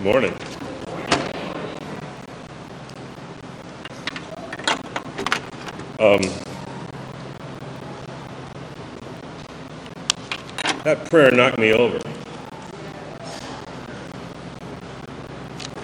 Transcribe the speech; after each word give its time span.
Morning. 0.00 0.32
Um, 5.98 6.20
that 10.84 11.04
prayer 11.10 11.32
knocked 11.32 11.58
me 11.58 11.72
over. 11.72 11.98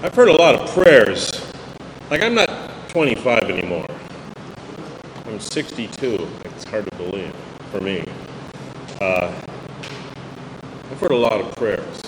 I've 0.04 0.14
heard 0.14 0.28
a 0.28 0.32
lot 0.32 0.54
of 0.54 0.70
prayers. 0.70 1.52
Like, 2.08 2.22
I'm 2.22 2.36
not 2.36 2.48
25 2.90 3.42
anymore. 3.50 3.88
I'm 5.26 5.40
62. 5.40 6.28
It's 6.44 6.64
hard 6.66 6.88
to 6.88 6.96
believe 6.98 7.34
for 7.72 7.80
me. 7.80 8.04
Uh, 9.00 9.34
I've 10.92 11.00
heard 11.00 11.10
a 11.10 11.16
lot 11.16 11.40
of 11.40 11.56
prayers. 11.56 12.00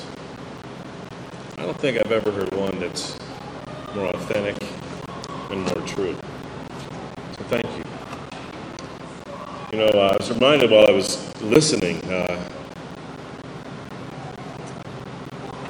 I 1.66 1.70
don't 1.70 1.80
think 1.80 1.98
I've 1.98 2.12
ever 2.12 2.30
heard 2.30 2.54
one 2.54 2.78
that's 2.78 3.18
more 3.96 4.07
authentic 4.11 4.54
and 5.50 5.62
more 5.62 5.84
true. 5.84 6.16
So 7.36 7.44
thank 7.48 7.64
you. 7.76 7.82
You 9.72 9.79
know, 9.79 9.88
uh, 9.88 10.12
I 10.12 10.16
was 10.16 10.30
reminded 10.30 10.71
while 10.71 10.86
I 10.86 10.93
was 10.93 11.43
listening. 11.43 12.04
Uh, 12.04 12.48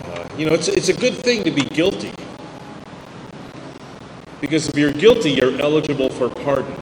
uh, 0.04 0.28
you 0.36 0.44
know, 0.44 0.52
it's 0.52 0.68
it's 0.68 0.90
a 0.90 0.92
good 0.92 1.14
thing 1.14 1.44
to 1.44 1.50
be 1.50 1.62
guilty 1.62 2.12
because 4.42 4.68
if 4.68 4.76
you're 4.76 4.92
guilty, 4.92 5.30
you're 5.30 5.58
eligible 5.62 6.10
for 6.10 6.28
pardon. 6.28 6.76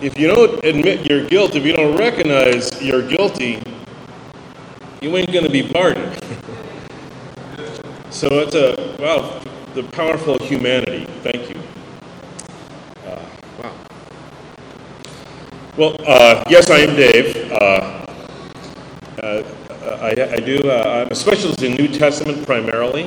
If 0.00 0.18
you 0.18 0.26
don't 0.26 0.64
admit 0.64 1.04
your 1.04 1.28
guilt, 1.28 1.54
if 1.54 1.66
you 1.66 1.74
don't 1.74 1.98
recognize 1.98 2.80
you're 2.80 3.06
guilty, 3.06 3.62
you 5.02 5.14
ain't 5.18 5.30
going 5.30 5.44
to 5.44 5.50
be 5.50 5.62
pardoned. 5.62 6.18
so 8.20 8.28
it's 8.40 8.54
a 8.54 8.76
wow, 9.00 9.40
the 9.72 9.82
powerful 9.82 10.38
humanity. 10.40 11.06
Thank 11.22 11.48
you. 11.48 11.58
Uh, 13.06 13.24
wow. 13.62 13.72
Well, 15.78 15.96
uh, 16.06 16.44
yes, 16.50 16.68
I 16.68 16.80
am 16.80 16.96
Dave. 16.96 17.50
Uh, 17.50 18.06
uh 19.22 19.42
I, 20.02 20.10
I, 20.10 20.36
do. 20.36 20.60
Uh, 20.64 21.04
I'm 21.06 21.10
a 21.10 21.14
specialist 21.14 21.62
in 21.62 21.76
New 21.76 21.88
Testament 21.88 22.44
primarily. 22.44 23.04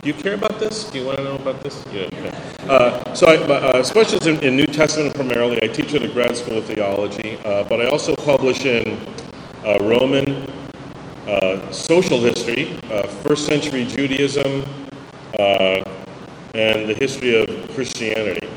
Do 0.00 0.08
you 0.08 0.14
care 0.14 0.32
about 0.32 0.58
this? 0.58 0.84
Do 0.84 1.00
you 1.00 1.06
want 1.06 1.18
to 1.18 1.24
know 1.24 1.36
about 1.36 1.62
this? 1.62 1.84
Yeah. 1.92 2.04
Okay. 2.04 2.32
Uh, 2.66 3.14
so, 3.14 3.26
I, 3.26 3.82
specialist 3.82 4.26
in, 4.26 4.42
in, 4.42 4.56
New 4.56 4.66
Testament 4.66 5.14
primarily. 5.14 5.62
I 5.62 5.66
teach 5.66 5.92
at 5.92 6.02
a 6.02 6.08
grad 6.08 6.34
school 6.34 6.58
of 6.58 6.64
theology, 6.64 7.38
but 7.42 7.82
I 7.82 7.88
also 7.88 8.16
publish 8.16 8.64
in 8.64 8.98
Roman 9.82 10.55
uh, 11.26 11.72
social 11.72 12.20
history, 12.20 12.78
uh, 12.90 13.06
first 13.06 13.46
century 13.46 13.84
Judaism, 13.84 14.64
uh, 15.38 15.82
and 16.54 16.88
the 16.88 16.94
history 16.94 17.40
of 17.40 17.48
Christianity. 17.74 18.48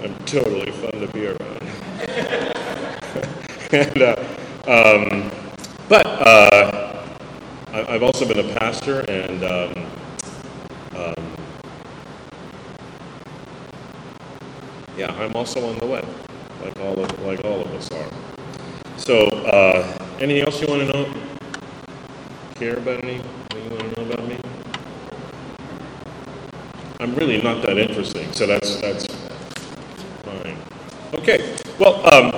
I'm 0.00 0.14
totally 0.24 0.70
fun 0.72 0.92
to 0.92 1.06
be 1.08 1.26
around. 1.26 1.62
and, 3.72 4.02
uh, 4.02 4.16
um, 4.66 5.30
but 5.88 6.06
I've 7.72 8.02
also 8.02 8.26
been 8.26 8.38
a 8.38 8.54
pastor 8.58 9.00
and 9.08 9.44
um, 9.44 9.86
um, 10.96 11.36
yeah, 14.96 15.12
I'm 15.20 15.34
also 15.34 15.68
on 15.68 15.78
the 15.78 15.86
web, 15.86 16.06
like 16.62 16.78
all 16.80 16.98
of 16.98 17.22
like 17.22 17.44
all 17.44 17.60
of 17.60 17.74
us 17.74 17.90
are. 17.90 18.10
So, 18.96 19.26
uh, 19.26 19.98
anything 20.20 20.42
else 20.42 20.60
you 20.60 20.68
want 20.68 20.86
to 20.86 20.92
know? 20.92 21.27
Care 22.58 22.76
about 22.76 23.04
any? 23.04 23.14
anything 23.14 23.64
you 23.64 23.70
want 23.70 23.94
to 23.94 24.00
know 24.00 24.10
about 24.10 24.28
me? 24.28 24.36
I'm 26.98 27.14
really 27.14 27.40
not 27.40 27.62
that 27.62 27.78
interesting, 27.78 28.32
so 28.32 28.48
that's 28.48 28.80
that's 28.80 29.06
fine. 30.24 30.56
Okay. 31.14 31.56
Well, 31.78 32.02
um, 32.12 32.32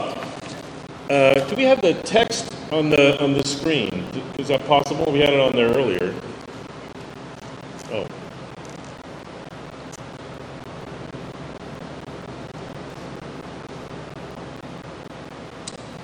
uh, 1.08 1.32
do 1.48 1.56
we 1.56 1.62
have 1.62 1.81
the 1.81 1.94
text 1.94 2.54
on 2.70 2.91
the 2.91 3.19
on 3.22 3.32
the 3.32 3.44
screen? 3.44 4.04
Is 4.38 4.48
that 4.48 4.66
possible? 4.66 5.10
We 5.10 5.20
had 5.20 5.32
it 5.32 5.41
on 5.41 5.53
there 5.53 5.70
earlier. 5.70 6.14
Oh. 7.91 8.06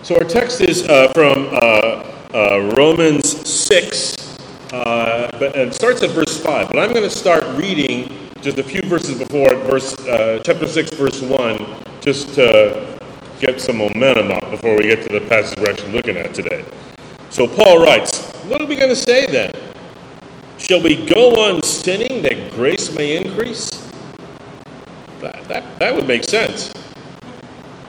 So 0.02 0.16
our 0.16 0.24
text 0.24 0.62
is 0.62 0.88
uh, 0.88 1.12
from 1.12 1.50
uh, 1.52 2.15
uh, 2.34 2.72
Romans 2.76 3.48
6, 3.48 4.38
uh, 4.72 5.30
but 5.38 5.54
it 5.56 5.74
starts 5.74 6.02
at 6.02 6.10
verse 6.10 6.38
5. 6.40 6.68
But 6.68 6.78
I'm 6.78 6.92
going 6.92 7.08
to 7.08 7.10
start 7.10 7.44
reading 7.56 8.30
just 8.40 8.58
a 8.58 8.62
few 8.62 8.82
verses 8.82 9.18
before 9.18 9.54
verse, 9.54 9.98
uh, 10.06 10.40
chapter 10.44 10.66
6, 10.66 10.90
verse 10.94 11.20
1, 11.20 11.66
just 12.00 12.34
to 12.34 12.98
get 13.40 13.60
some 13.60 13.76
momentum 13.76 14.30
up 14.30 14.50
before 14.50 14.76
we 14.76 14.84
get 14.84 15.02
to 15.06 15.18
the 15.18 15.26
passage 15.28 15.58
we're 15.58 15.70
actually 15.70 15.92
looking 15.92 16.16
at 16.16 16.34
today. 16.34 16.64
So 17.30 17.46
Paul 17.46 17.82
writes, 17.82 18.30
What 18.44 18.62
are 18.62 18.66
we 18.66 18.76
going 18.76 18.90
to 18.90 18.96
say 18.96 19.26
then? 19.26 19.52
Shall 20.58 20.82
we 20.82 21.06
go 21.06 21.30
on 21.32 21.62
sinning 21.62 22.22
that 22.22 22.52
grace 22.52 22.94
may 22.94 23.16
increase? 23.16 23.70
That, 25.20 25.44
that, 25.48 25.78
that 25.78 25.94
would 25.94 26.06
make 26.06 26.24
sense. 26.24 26.72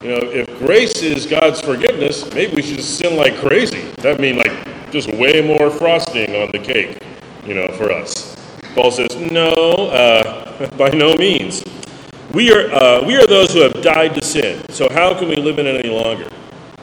You 0.01 0.09
know, 0.09 0.19
if 0.21 0.59
grace 0.59 1.01
is 1.01 1.25
God's 1.25 1.59
forgiveness, 1.59 2.31
maybe 2.31 2.57
we 2.57 2.61
should 2.61 2.83
sin 2.83 3.15
like 3.15 3.35
crazy. 3.37 3.81
That 4.03 4.19
mean 4.19 4.37
like 4.37 4.91
just 4.91 5.11
way 5.13 5.41
more 5.41 5.71
frosting 5.71 6.35
on 6.35 6.51
the 6.51 6.59
cake, 6.59 7.01
you 7.45 7.55
know, 7.55 7.67
for 7.73 7.91
us. 7.91 8.35
Paul 8.75 8.91
says, 8.91 9.15
no, 9.15 9.49
uh, 9.49 10.67
by 10.77 10.89
no 10.89 11.15
means. 11.15 11.63
We 12.31 12.51
are, 12.51 12.71
uh, 12.71 13.07
we 13.07 13.15
are 13.15 13.25
those 13.25 13.51
who 13.53 13.61
have 13.61 13.81
died 13.81 14.13
to 14.13 14.23
sin, 14.23 14.63
so 14.69 14.87
how 14.87 15.17
can 15.17 15.29
we 15.29 15.37
live 15.37 15.57
in 15.57 15.65
it 15.65 15.83
any 15.83 15.89
longer? 15.89 16.29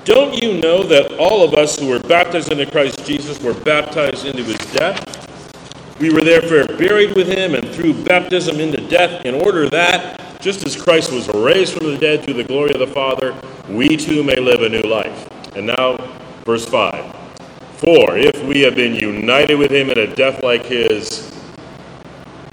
Don't 0.04 0.42
you 0.42 0.58
know 0.60 0.82
that 0.82 1.16
all 1.16 1.44
of 1.44 1.54
us 1.54 1.78
who 1.78 1.88
were 1.88 2.00
baptized 2.00 2.50
into 2.50 2.69
Christ 2.69 3.06
Jesus 3.06 3.41
were 3.41 3.54
baptized 3.54 4.26
into 4.26 4.42
his 4.42 4.58
death? 4.72 5.98
We 6.00 6.12
were 6.12 6.22
therefore 6.22 6.66
buried 6.76 7.14
with 7.14 7.28
him 7.28 7.54
and 7.54 7.69
through 7.69 8.02
baptism 8.02 8.58
into 8.58 8.86
death, 8.88 9.25
in 9.25 9.34
order 9.36 9.70
that, 9.70 10.20
just 10.44 10.66
as 10.66 10.77
Christ 10.77 11.10
was 11.10 11.27
raised 11.28 11.72
from 11.72 11.87
the 11.87 11.97
dead 11.97 12.22
through 12.22 12.34
the 12.34 12.44
glory 12.44 12.71
of 12.75 12.78
the 12.78 12.87
Father, 12.87 13.34
we 13.66 13.97
too 13.97 14.22
may 14.22 14.37
live 14.37 14.60
a 14.60 14.69
new 14.69 14.82
life. 14.82 15.27
And 15.56 15.66
now, 15.66 15.97
verse 16.44 16.66
5. 16.66 17.16
For 17.78 18.19
if 18.19 18.44
we 18.44 18.60
have 18.60 18.75
been 18.75 18.94
united 18.94 19.55
with 19.55 19.71
him 19.71 19.88
in 19.88 19.97
a 19.97 20.15
death 20.15 20.43
like 20.43 20.66
his, 20.66 21.32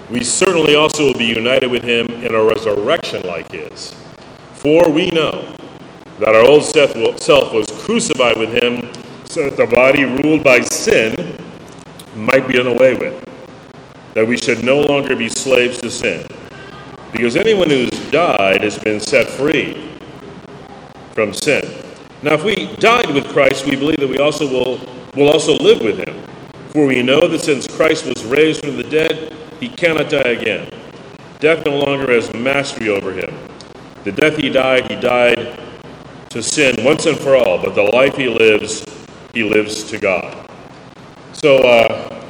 we 0.08 0.24
certainly 0.24 0.74
also 0.74 1.08
will 1.08 1.18
be 1.18 1.26
united 1.26 1.70
with 1.70 1.82
him 1.82 2.06
in 2.24 2.34
a 2.34 2.42
resurrection 2.42 3.26
like 3.26 3.52
his. 3.52 3.94
For 4.54 4.90
we 4.90 5.10
know 5.10 5.54
that 6.18 6.34
our 6.34 6.46
old 6.46 6.64
self 6.64 6.96
was 7.52 7.66
crucified 7.84 8.38
with 8.38 8.54
him 8.54 8.90
so 9.26 9.50
that 9.50 9.58
the 9.58 9.66
body 9.66 10.04
ruled 10.04 10.42
by 10.42 10.62
sin 10.62 11.36
might 12.16 12.48
be 12.48 12.54
done 12.54 12.68
away 12.68 12.94
with, 12.94 13.22
that 14.14 14.26
we 14.26 14.38
should 14.38 14.64
no 14.64 14.80
longer 14.80 15.14
be 15.14 15.28
slaves 15.28 15.78
to 15.82 15.90
sin. 15.90 16.26
Because 17.12 17.36
anyone 17.36 17.68
who's 17.68 17.90
died 18.10 18.62
has 18.62 18.78
been 18.78 18.98
set 18.98 19.28
free 19.28 19.90
from 21.12 21.34
sin. 21.34 21.62
Now, 22.22 22.34
if 22.34 22.44
we 22.44 22.74
died 22.76 23.10
with 23.12 23.28
Christ, 23.28 23.66
we 23.66 23.76
believe 23.76 23.98
that 23.98 24.08
we 24.08 24.18
also 24.18 24.48
will, 24.48 24.78
will 25.14 25.28
also 25.28 25.54
live 25.58 25.82
with 25.82 25.98
him. 25.98 26.24
For 26.70 26.86
we 26.86 27.02
know 27.02 27.28
that 27.28 27.40
since 27.40 27.66
Christ 27.66 28.06
was 28.06 28.24
raised 28.24 28.64
from 28.64 28.76
the 28.76 28.84
dead, 28.84 29.34
he 29.60 29.68
cannot 29.68 30.08
die 30.08 30.20
again. 30.20 30.72
Death 31.38 31.66
no 31.66 31.78
longer 31.78 32.12
has 32.12 32.32
mastery 32.32 32.88
over 32.88 33.12
him. 33.12 33.36
The 34.04 34.12
death 34.12 34.36
he 34.36 34.48
died, 34.48 34.90
he 34.90 34.96
died 34.98 35.60
to 36.30 36.42
sin 36.42 36.82
once 36.82 37.04
and 37.04 37.18
for 37.18 37.36
all, 37.36 37.58
but 37.62 37.74
the 37.74 37.82
life 37.82 38.16
he 38.16 38.28
lives, 38.28 38.86
he 39.34 39.42
lives 39.42 39.84
to 39.84 39.98
God. 39.98 40.48
So, 41.32 41.58
uh, 41.58 42.24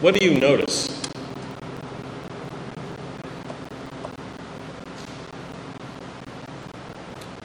what 0.00 0.14
do 0.14 0.24
you 0.24 0.38
notice? 0.38 0.97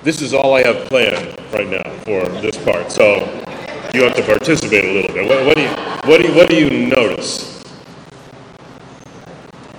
This 0.03 0.21
is 0.21 0.33
all 0.33 0.53
I 0.53 0.63
have 0.63 0.89
planned 0.89 1.39
right 1.53 1.65
now 1.65 1.89
for 1.99 2.27
this 2.41 2.57
part. 2.57 2.91
So 2.91 3.19
you 3.93 4.03
have 4.03 4.13
to 4.17 4.23
participate 4.23 4.83
a 4.83 4.91
little 4.91 5.15
bit. 5.15 5.29
What, 5.29 5.45
what 5.45 5.55
do 5.55 5.61
you 5.61 5.69
what 5.69 6.21
do 6.21 6.27
you, 6.27 6.35
what 6.35 6.49
do 6.49 6.55
you 6.57 6.87
notice? 6.87 7.63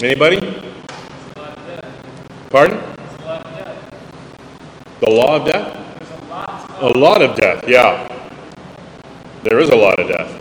Anybody? 0.01 0.41
Pardon? 2.49 2.81
The 5.01 5.11
law 5.11 5.37
of 5.37 5.45
death? 5.45 6.81
A 6.81 6.99
lot 6.99 7.21
of 7.21 7.37
death, 7.37 7.69
yeah. 7.69 8.09
There 9.43 9.59
is 9.59 9.69
a 9.69 9.77
lot 9.77 10.01
of 10.01 10.09
death. 10.09 10.33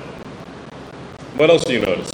What 1.36 1.50
else 1.50 1.66
do 1.66 1.74
you 1.74 1.82
notice? 1.82 2.10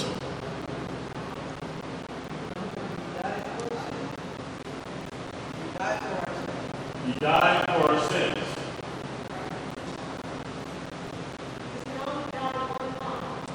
died 7.20 7.66
for 7.66 7.92
our 7.92 8.08
sins. 8.08 8.38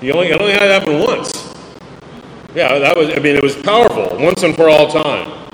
He 0.05 0.11
only, 0.11 0.27
it 0.27 0.39
only 0.39 0.53
had 0.53 0.59
to 0.59 0.65
happen 0.67 0.99
once. 0.99 1.33
Yeah, 2.53 2.77
that 2.77 2.95
was, 2.95 3.09
I 3.09 3.15
mean, 3.15 3.35
it 3.35 3.41
was 3.41 3.55
powerful, 3.55 4.15
once 4.19 4.43
and 4.43 4.55
for 4.55 4.69
all 4.69 4.87
time. 4.87 5.49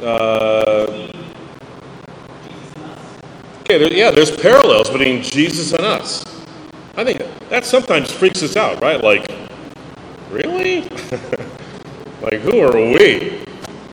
Uh, 0.00 1.10
okay, 3.60 3.76
there, 3.76 3.92
yeah, 3.92 4.10
there's 4.10 4.34
parallels 4.34 4.88
between 4.88 5.22
Jesus 5.22 5.74
and 5.74 5.84
us. 5.84 6.24
I 6.96 7.04
think 7.04 7.18
that 7.50 7.66
sometimes 7.66 8.10
freaks 8.10 8.42
us 8.42 8.56
out, 8.56 8.80
right? 8.80 9.04
Like, 9.04 9.30
really? 10.30 10.80
like, 12.22 12.40
who 12.40 12.60
are 12.60 12.72
we 12.72 13.44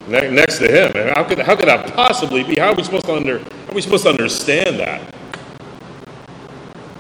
ne- 0.08 0.32
next 0.32 0.60
to 0.60 0.72
him? 0.72 0.94
How 1.14 1.26
could, 1.26 1.40
how 1.40 1.58
could 1.58 1.68
that 1.68 1.94
possibly 1.94 2.46
be? 2.46 2.58
How 2.58 2.70
are 2.70 2.76
we 2.76 2.84
supposed 2.84 3.06
to 3.08 3.16
under, 3.16 3.40
how 3.40 3.72
are 3.72 3.76
we 3.76 3.82
supposed 3.82 4.04
to 4.04 4.10
understand 4.12 4.80
that? 4.80 5.15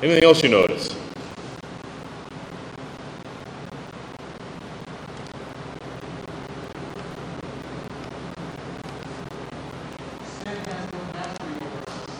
Anything 0.05 0.23
else 0.23 0.43
you 0.43 0.49
notice? 0.49 0.95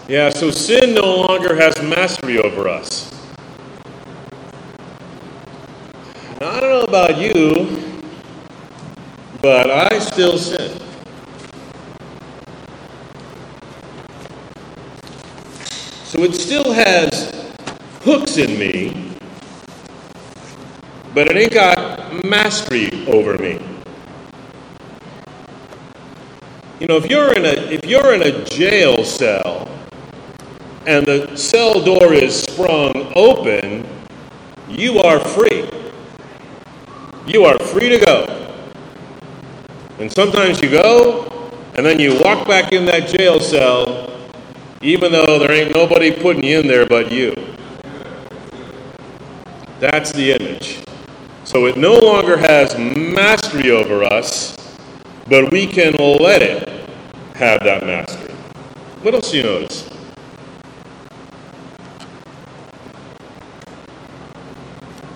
Yeah, 0.07 0.31
so 0.31 0.49
sin 0.49 0.95
no 0.95 1.27
longer 1.27 1.55
has 1.55 1.79
mastery 1.83 2.39
over 2.39 2.67
us. 2.67 3.13
Now, 6.41 6.53
I 6.53 6.59
don't 6.59 6.71
know 6.71 6.85
about 6.85 7.19
you, 7.19 8.01
but 9.43 9.69
I 9.69 9.99
still 9.99 10.39
sin. 10.39 10.81
So 16.05 16.23
it 16.23 16.33
still 16.33 16.73
has 16.73 17.34
hooks 18.05 18.37
in 18.37 18.59
me, 18.59 19.17
but 21.15 21.27
it 21.27 21.35
ain't 21.35 21.51
got 21.51 22.23
mastery 22.23 22.91
over 23.07 23.35
me. 23.39 23.59
You 26.79 26.85
know, 26.85 26.97
if 26.97 27.09
you're 27.09 27.35
in 27.35 27.45
a 27.45 27.53
if 27.73 27.83
you're 27.83 28.13
in 28.13 28.21
a 28.21 28.45
jail 28.45 29.03
cell 29.03 29.67
and 30.85 31.03
the 31.03 31.35
cell 31.35 31.81
door 31.81 32.13
is 32.13 32.43
sprung 32.43 33.11
open, 33.15 33.87
you 34.69 34.99
are 34.99 35.19
free. 35.19 35.67
You 37.25 37.45
are 37.45 37.57
free 37.57 37.89
to 37.89 37.97
go. 37.97 38.53
And 39.97 40.11
sometimes 40.11 40.61
you 40.61 40.69
go, 40.69 41.25
and 41.73 41.83
then 41.83 41.99
you 41.99 42.19
walk 42.21 42.47
back 42.47 42.71
in 42.71 42.85
that 42.85 43.07
jail 43.07 43.39
cell, 43.39 44.29
even 44.83 45.11
though 45.11 45.39
there 45.39 45.51
ain't 45.51 45.73
nobody 45.73 46.11
putting 46.11 46.43
you 46.43 46.59
in 46.59 46.67
there 46.67 46.85
but 46.85 47.11
you. 47.11 47.33
That's 49.79 50.13
the 50.13 50.31
image. 50.31 50.79
So 51.43 51.65
it 51.65 51.75
no 51.75 51.97
longer 51.97 52.37
has 52.37 52.77
mastery 52.77 53.71
over 53.71 54.03
us, 54.03 54.55
but 55.27 55.51
we 55.51 55.67
can 55.67 55.93
let 55.93 56.41
it 56.41 56.69
have 57.35 57.61
that 57.63 57.85
mastery. 57.85 58.33
What 59.01 59.13
else 59.13 59.31
do 59.31 59.37
you 59.37 59.43
notice? 59.43 59.89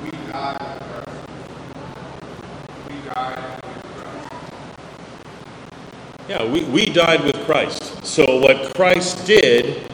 We 0.03 0.11
died 0.11 0.61
with 0.61 1.05
Christ. 1.05 1.19
We 2.89 2.95
died 3.07 3.63
with 3.63 3.95
Christ. 3.95 4.33
Yeah, 6.27 6.43
we, 6.45 6.63
we 6.65 6.85
died 6.85 7.23
with 7.23 7.37
Christ. 7.45 8.05
So 8.05 8.39
what 8.39 8.75
Christ 8.75 9.25
did 9.25 9.89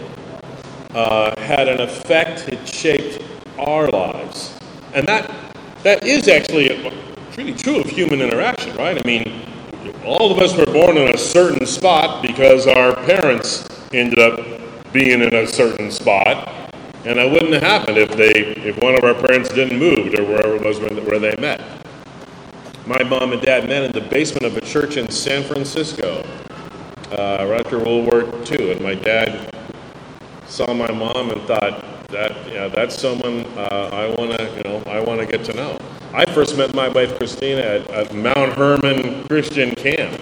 uh, 0.96 1.40
had 1.40 1.68
an 1.68 1.82
effect, 1.82 2.50
it 2.50 2.68
shaped 2.68 3.22
our 3.60 3.88
lives. 3.90 4.57
And 4.94 5.07
that 5.07 5.31
that 5.84 6.04
is 6.04 6.28
actually 6.28 6.69
really 7.38 7.54
true 7.54 7.80
of 7.80 7.90
human 7.90 8.22
interaction, 8.22 8.75
right? 8.75 8.98
I 8.98 9.07
mean, 9.07 9.44
all 10.04 10.31
of 10.31 10.40
us 10.40 10.56
were 10.57 10.66
born 10.66 10.98
in 10.98 11.13
a 11.13 11.18
certain 11.18 11.66
spot 11.66 12.22
because 12.22 12.66
our 12.68 12.96
parents 13.06 13.68
ended 13.94 14.19
up 14.19 14.40
being 14.92 15.22
in 15.22 15.34
a 15.34 15.46
certain 15.46 15.92
spot. 15.92 16.52
And 17.04 17.19
that 17.19 17.30
wouldn't 17.30 17.54
have 17.54 17.62
happened 17.62 17.98
if 18.00 18.12
they 18.12 18.31
if 18.63 18.81
one 18.81 18.96
of 18.96 19.04
our 19.04 19.13
parents 19.13 19.50
didn't 19.50 19.78
move 19.78 20.12
to 20.13 20.24
wherever 20.24 20.56
it 20.56 20.63
was 20.63 20.80
where 20.80 21.19
they 21.19 21.36
met. 21.36 21.62
My 22.88 23.04
mom 23.04 23.34
and 23.34 23.42
dad 23.42 23.68
met 23.68 23.84
in 23.84 23.92
the 23.92 24.02
basement 24.02 24.44
of 24.44 24.57
a 24.57 24.62
church 24.62 24.98
in 24.98 25.10
San 25.12 25.44
Francisco 25.44 26.25
uh, 27.12 27.46
right 27.50 27.66
after 27.66 27.78
World 27.78 28.12
War 28.12 28.24
II. 28.52 28.72
And 28.72 28.81
my 28.81 28.96
dad 28.96 29.54
saw 30.48 30.74
my 30.74 30.92
mom 30.92 31.31
and 31.31 31.42
thought, 31.44 31.84
that 32.10 32.31
yeah, 32.52 32.68
that's 32.68 33.00
someone 33.00 33.46
uh, 33.57 33.90
I 33.92 34.07
want 34.07 34.38
to, 34.38 34.54
you 34.57 34.63
know, 34.63 34.84
I 34.88 35.00
want 35.00 35.19
to 35.19 35.25
get 35.25 35.46
to 35.46 35.54
know. 35.54 35.78
I 36.13 36.25
first 36.31 36.57
met 36.57 36.74
my 36.74 36.88
wife 36.90 37.18
Christina 37.18 37.62
at, 37.62 37.90
at 37.90 38.16
Mount 38.16 38.54
Hermon 38.54 39.28
Christian 39.28 39.74
Camp. 39.75 40.19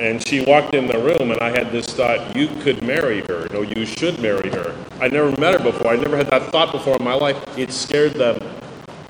And 0.00 0.26
she 0.26 0.44
walked 0.44 0.74
in 0.74 0.88
the 0.88 0.98
room, 0.98 1.30
and 1.30 1.40
I 1.40 1.50
had 1.50 1.70
this 1.70 1.86
thought: 1.86 2.34
you 2.34 2.48
could 2.62 2.82
marry 2.82 3.20
her. 3.22 3.46
No, 3.52 3.62
you 3.62 3.86
should 3.86 4.20
marry 4.20 4.50
her. 4.50 4.74
I 5.00 5.08
never 5.08 5.30
met 5.40 5.60
her 5.60 5.62
before. 5.62 5.92
I 5.92 5.96
never 5.96 6.16
had 6.16 6.26
that 6.30 6.50
thought 6.50 6.72
before 6.72 6.96
in 6.96 7.04
my 7.04 7.14
life. 7.14 7.36
It 7.56 7.72
scared 7.72 8.14
the 8.14 8.44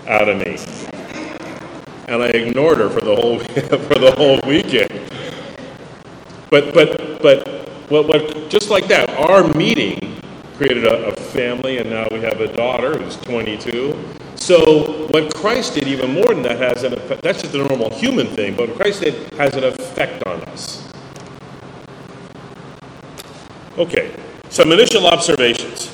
out 0.06 0.28
of 0.28 0.38
me 0.38 0.58
and 2.12 2.22
I 2.22 2.26
ignored 2.26 2.78
her 2.78 2.90
for 2.90 3.00
the 3.00 3.16
whole 3.16 3.38
for 3.88 3.98
the 3.98 4.12
whole 4.16 4.40
weekend. 4.46 4.90
But 6.50 6.74
but 6.74 7.22
but 7.22 7.68
what, 7.88 8.08
what 8.08 8.50
just 8.50 8.70
like 8.70 8.86
that, 8.88 9.08
our 9.10 9.42
meeting 9.54 10.11
created 10.56 10.84
a, 10.84 11.08
a 11.08 11.16
family, 11.16 11.78
and 11.78 11.90
now 11.90 12.06
we 12.10 12.20
have 12.20 12.40
a 12.40 12.54
daughter 12.54 12.98
who's 12.98 13.16
22. 13.16 13.96
So 14.36 15.06
what 15.08 15.34
Christ 15.34 15.74
did, 15.74 15.86
even 15.86 16.12
more 16.12 16.26
than 16.26 16.42
that, 16.42 16.58
has 16.58 16.82
an 16.82 16.92
effect. 16.94 17.22
That's 17.22 17.42
just 17.42 17.54
a 17.54 17.58
normal 17.58 17.90
human 17.90 18.26
thing, 18.26 18.56
but 18.56 18.68
what 18.68 18.76
Christ 18.76 19.02
did 19.02 19.32
has 19.34 19.54
an 19.54 19.64
effect 19.64 20.26
on 20.26 20.40
us. 20.44 20.88
Okay, 23.78 24.14
some 24.50 24.72
initial 24.72 25.06
observations. 25.06 25.90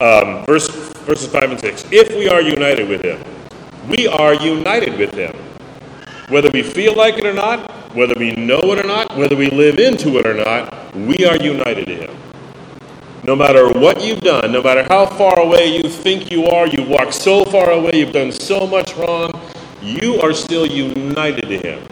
Um, 0.00 0.46
verse, 0.46 0.68
verses 1.04 1.30
5 1.30 1.50
and 1.50 1.60
6. 1.60 1.86
If 1.92 2.14
we 2.16 2.28
are 2.28 2.40
united 2.40 2.88
with 2.88 3.02
him, 3.02 3.22
we 3.88 4.06
are 4.06 4.34
united 4.34 4.98
with 4.98 5.12
him. 5.12 5.36
Whether 6.28 6.48
we 6.50 6.62
feel 6.62 6.94
like 6.94 7.18
it 7.18 7.26
or 7.26 7.34
not, 7.34 7.70
whether 7.94 8.14
we 8.16 8.32
know 8.32 8.60
it 8.72 8.78
or 8.78 8.86
not, 8.86 9.16
whether 9.16 9.36
we 9.36 9.50
live 9.50 9.78
into 9.78 10.16
it 10.18 10.26
or 10.26 10.34
not, 10.34 10.94
we 10.94 11.26
are 11.26 11.36
united 11.36 11.86
to 11.86 11.94
him. 11.94 12.29
No 13.22 13.36
matter 13.36 13.68
what 13.68 14.02
you've 14.02 14.20
done, 14.20 14.52
no 14.52 14.62
matter 14.62 14.82
how 14.84 15.06
far 15.06 15.38
away 15.38 15.66
you 15.66 15.88
think 15.88 16.30
you 16.30 16.46
are, 16.46 16.66
you've 16.66 16.88
walked 16.88 17.14
so 17.14 17.44
far 17.44 17.70
away, 17.70 17.92
you've 17.94 18.12
done 18.12 18.32
so 18.32 18.66
much 18.66 18.94
wrong, 18.96 19.30
you 19.82 20.20
are 20.20 20.32
still 20.32 20.66
united 20.66 21.48
to 21.48 21.58
him. 21.58 21.82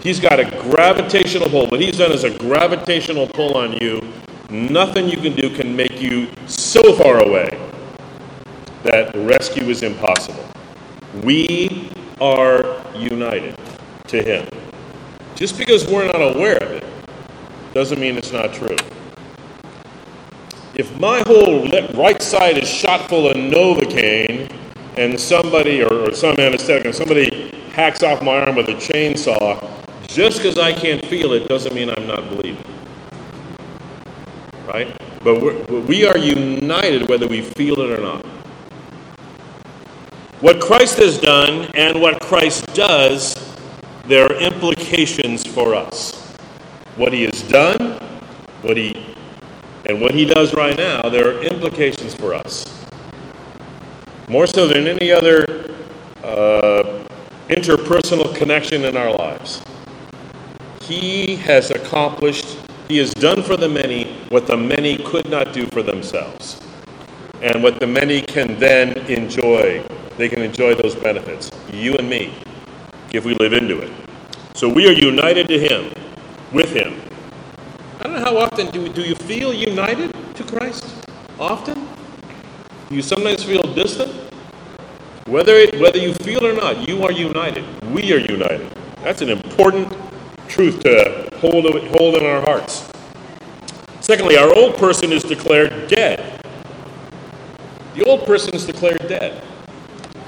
He's 0.00 0.20
got 0.20 0.38
a 0.38 0.44
gravitational 0.44 1.48
pull. 1.48 1.66
What 1.66 1.80
he's 1.80 1.98
done 1.98 2.12
is 2.12 2.24
a 2.24 2.38
gravitational 2.38 3.26
pull 3.26 3.56
on 3.56 3.72
you. 3.78 4.00
Nothing 4.50 5.08
you 5.08 5.16
can 5.16 5.34
do 5.34 5.50
can 5.50 5.74
make 5.74 6.00
you 6.00 6.28
so 6.46 6.94
far 6.94 7.26
away 7.26 7.58
that 8.84 9.12
rescue 9.16 9.64
is 9.64 9.82
impossible. 9.82 10.48
We 11.24 11.90
are 12.20 12.80
united 12.94 13.58
to 14.08 14.22
Him. 14.22 14.48
Just 15.34 15.58
because 15.58 15.86
we're 15.88 16.06
not 16.06 16.36
aware 16.36 16.56
of 16.56 16.70
it 16.70 16.84
doesn't 17.74 18.00
mean 18.00 18.16
it's 18.16 18.32
not 18.32 18.54
true. 18.54 18.76
If 20.78 21.00
my 21.00 21.22
whole 21.26 21.66
right 21.94 22.20
side 22.20 22.58
is 22.58 22.68
shot 22.68 23.08
full 23.08 23.30
of 23.30 23.36
Novocaine 23.36 24.52
and 24.98 25.18
somebody, 25.18 25.82
or, 25.82 26.10
or 26.10 26.12
some 26.12 26.38
anesthetic, 26.38 26.84
and 26.84 26.94
somebody 26.94 27.50
hacks 27.72 28.02
off 28.02 28.22
my 28.22 28.40
arm 28.40 28.56
with 28.56 28.68
a 28.68 28.74
chainsaw, 28.74 29.58
just 30.06 30.36
because 30.36 30.58
I 30.58 30.74
can't 30.74 31.02
feel 31.06 31.32
it 31.32 31.48
doesn't 31.48 31.74
mean 31.74 31.88
I'm 31.88 32.06
not 32.06 32.28
bleeding. 32.28 32.62
Right? 34.66 34.94
But 35.24 35.70
we 35.86 36.06
are 36.06 36.18
united 36.18 37.08
whether 37.08 37.26
we 37.26 37.40
feel 37.40 37.80
it 37.80 37.98
or 37.98 38.02
not. 38.02 38.26
What 40.42 40.60
Christ 40.60 40.98
has 40.98 41.18
done 41.18 41.70
and 41.74 42.02
what 42.02 42.20
Christ 42.20 42.66
does, 42.74 43.34
there 44.04 44.26
are 44.26 44.34
implications 44.34 45.46
for 45.46 45.74
us. 45.74 46.12
What 46.96 47.14
he 47.14 47.22
has 47.22 47.42
done, 47.44 47.98
what 48.60 48.76
he 48.76 49.15
and 49.88 50.00
what 50.00 50.12
he 50.12 50.24
does 50.24 50.52
right 50.54 50.76
now, 50.76 51.08
there 51.08 51.28
are 51.28 51.42
implications 51.42 52.14
for 52.14 52.34
us. 52.34 52.86
More 54.28 54.46
so 54.46 54.66
than 54.66 54.86
any 54.86 55.12
other 55.12 55.44
uh, 56.24 57.04
interpersonal 57.48 58.34
connection 58.34 58.84
in 58.84 58.96
our 58.96 59.12
lives. 59.12 59.62
He 60.82 61.36
has 61.36 61.70
accomplished, 61.70 62.58
he 62.88 62.98
has 62.98 63.12
done 63.14 63.42
for 63.42 63.56
the 63.56 63.68
many 63.68 64.16
what 64.28 64.46
the 64.46 64.56
many 64.56 64.98
could 64.98 65.28
not 65.28 65.52
do 65.52 65.66
for 65.66 65.82
themselves, 65.82 66.60
and 67.42 67.62
what 67.62 67.78
the 67.80 67.86
many 67.86 68.22
can 68.22 68.58
then 68.58 68.98
enjoy 69.06 69.84
they 70.16 70.28
can 70.28 70.40
enjoy 70.40 70.74
those 70.74 70.94
benefits. 70.94 71.50
You 71.70 71.94
and 71.96 72.08
me, 72.08 72.34
if 73.12 73.24
we 73.24 73.34
live 73.34 73.52
into 73.52 73.78
it. 73.80 73.92
So 74.54 74.68
we 74.68 74.88
are 74.88 74.92
united 74.92 75.46
to 75.48 75.58
Him, 75.58 75.92
with 76.52 76.72
Him. 76.72 77.05
I 77.98 78.02
don't 78.04 78.12
know 78.12 78.20
how 78.20 78.36
often 78.36 78.70
do, 78.70 78.88
do 78.88 79.00
you 79.02 79.14
feel 79.14 79.54
united 79.54 80.14
to 80.34 80.44
Christ? 80.44 80.84
Often? 81.40 81.88
Do 82.88 82.94
you 82.94 83.02
sometimes 83.02 83.42
feel 83.42 83.62
distant? 83.74 84.12
Whether, 85.26 85.54
it, 85.54 85.80
whether 85.80 85.98
you 85.98 86.12
feel 86.14 86.46
or 86.46 86.52
not, 86.52 86.86
you 86.86 87.02
are 87.04 87.10
united. 87.10 87.64
We 87.90 88.12
are 88.12 88.18
united. 88.18 88.70
That's 89.02 89.22
an 89.22 89.30
important 89.30 89.92
truth 90.46 90.82
to 90.82 91.30
hold, 91.36 91.64
hold 91.88 92.16
in 92.16 92.26
our 92.26 92.42
hearts. 92.42 92.88
Secondly, 94.00 94.36
our 94.36 94.54
old 94.54 94.76
person 94.76 95.10
is 95.10 95.24
declared 95.24 95.88
dead. 95.88 96.40
The 97.94 98.04
old 98.04 98.26
person 98.26 98.54
is 98.54 98.66
declared 98.66 99.08
dead. 99.08 99.42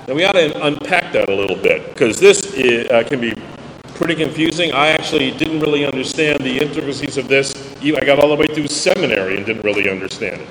Now, 0.08 0.14
we 0.14 0.24
ought 0.24 0.32
to 0.32 0.66
unpack 0.66 1.12
that 1.12 1.28
a 1.28 1.34
little 1.34 1.56
bit 1.56 1.86
because 1.90 2.18
this 2.18 2.54
is, 2.54 2.88
uh, 2.88 3.04
can 3.04 3.20
be 3.20 3.34
pretty 3.98 4.14
confusing. 4.14 4.70
I 4.72 4.90
actually 4.90 5.32
didn't 5.32 5.58
really 5.58 5.84
understand 5.84 6.38
the 6.44 6.56
intricacies 6.58 7.18
of 7.18 7.26
this. 7.26 7.52
I 7.82 8.04
got 8.04 8.20
all 8.20 8.28
the 8.28 8.36
way 8.36 8.46
through 8.46 8.68
seminary 8.68 9.36
and 9.36 9.44
didn't 9.44 9.64
really 9.64 9.90
understand 9.90 10.40
it. 10.40 10.48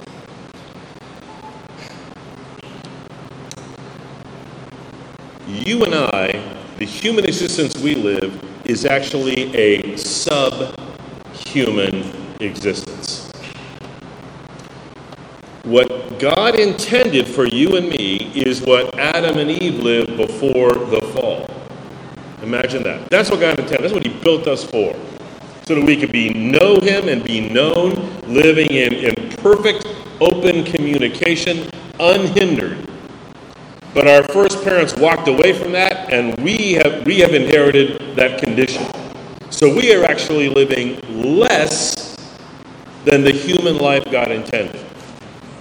You 5.47 5.85
and 5.85 5.95
I, 5.95 6.59
the 6.77 6.83
human 6.83 7.23
existence 7.23 7.77
we 7.77 7.95
live, 7.95 8.37
is 8.65 8.83
actually 8.83 9.55
a 9.55 9.95
subhuman 9.95 10.75
existence. 12.41 13.31
What 15.63 16.19
God 16.19 16.59
intended 16.59 17.25
for 17.25 17.45
you 17.45 17.77
and 17.77 17.87
me 17.87 18.29
is 18.35 18.61
what 18.61 18.99
Adam 18.99 19.37
and 19.37 19.49
Eve 19.49 19.75
lived 19.75 20.17
before 20.17 20.73
the 20.73 20.99
fall. 21.13 21.56
Imagine 22.47 22.83
that. 22.83 23.09
That's 23.09 23.29
what 23.29 23.39
God 23.39 23.59
intended. 23.59 23.83
That's 23.83 23.93
what 23.93 24.05
He 24.05 24.13
built 24.21 24.47
us 24.47 24.63
for. 24.63 24.95
So 25.65 25.75
that 25.75 25.83
we 25.83 25.97
could 25.97 26.11
be 26.11 26.33
know 26.33 26.79
Him 26.79 27.09
and 27.09 27.23
be 27.23 27.49
known, 27.49 27.91
living 28.21 28.71
in, 28.71 28.93
in 28.93 29.29
perfect, 29.37 29.85
open 30.19 30.63
communication, 30.63 31.69
unhindered 31.99 32.87
but 33.97 34.07
our 34.07 34.21
first 34.25 34.63
parents 34.63 34.95
walked 34.95 35.27
away 35.27 35.53
from 35.53 35.71
that, 35.71 36.13
and 36.13 36.39
we 36.41 36.73
have, 36.73 37.03
we 37.07 37.17
have 37.17 37.33
inherited 37.33 38.15
that 38.15 38.39
condition. 38.39 38.85
So 39.49 39.75
we 39.75 39.91
are 39.91 40.03
actually 40.03 40.49
living 40.49 40.99
less 41.09 42.15
than 43.05 43.23
the 43.23 43.31
human 43.31 43.77
life 43.77 44.03
God 44.11 44.29
intended. 44.29 44.85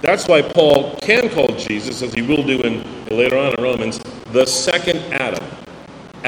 That's 0.03 0.27
why 0.27 0.43
Paul 0.43 0.97
can 0.97 1.29
call 1.29 1.47
Jesus, 1.47 2.03
as 2.03 2.13
he 2.13 2.21
will 2.21 2.43
do 2.43 2.61
in, 2.61 2.83
later 3.07 3.39
on 3.39 3.55
in 3.57 3.63
Romans, 3.63 3.97
the 4.31 4.45
second 4.45 4.97
Adam. 5.11 5.43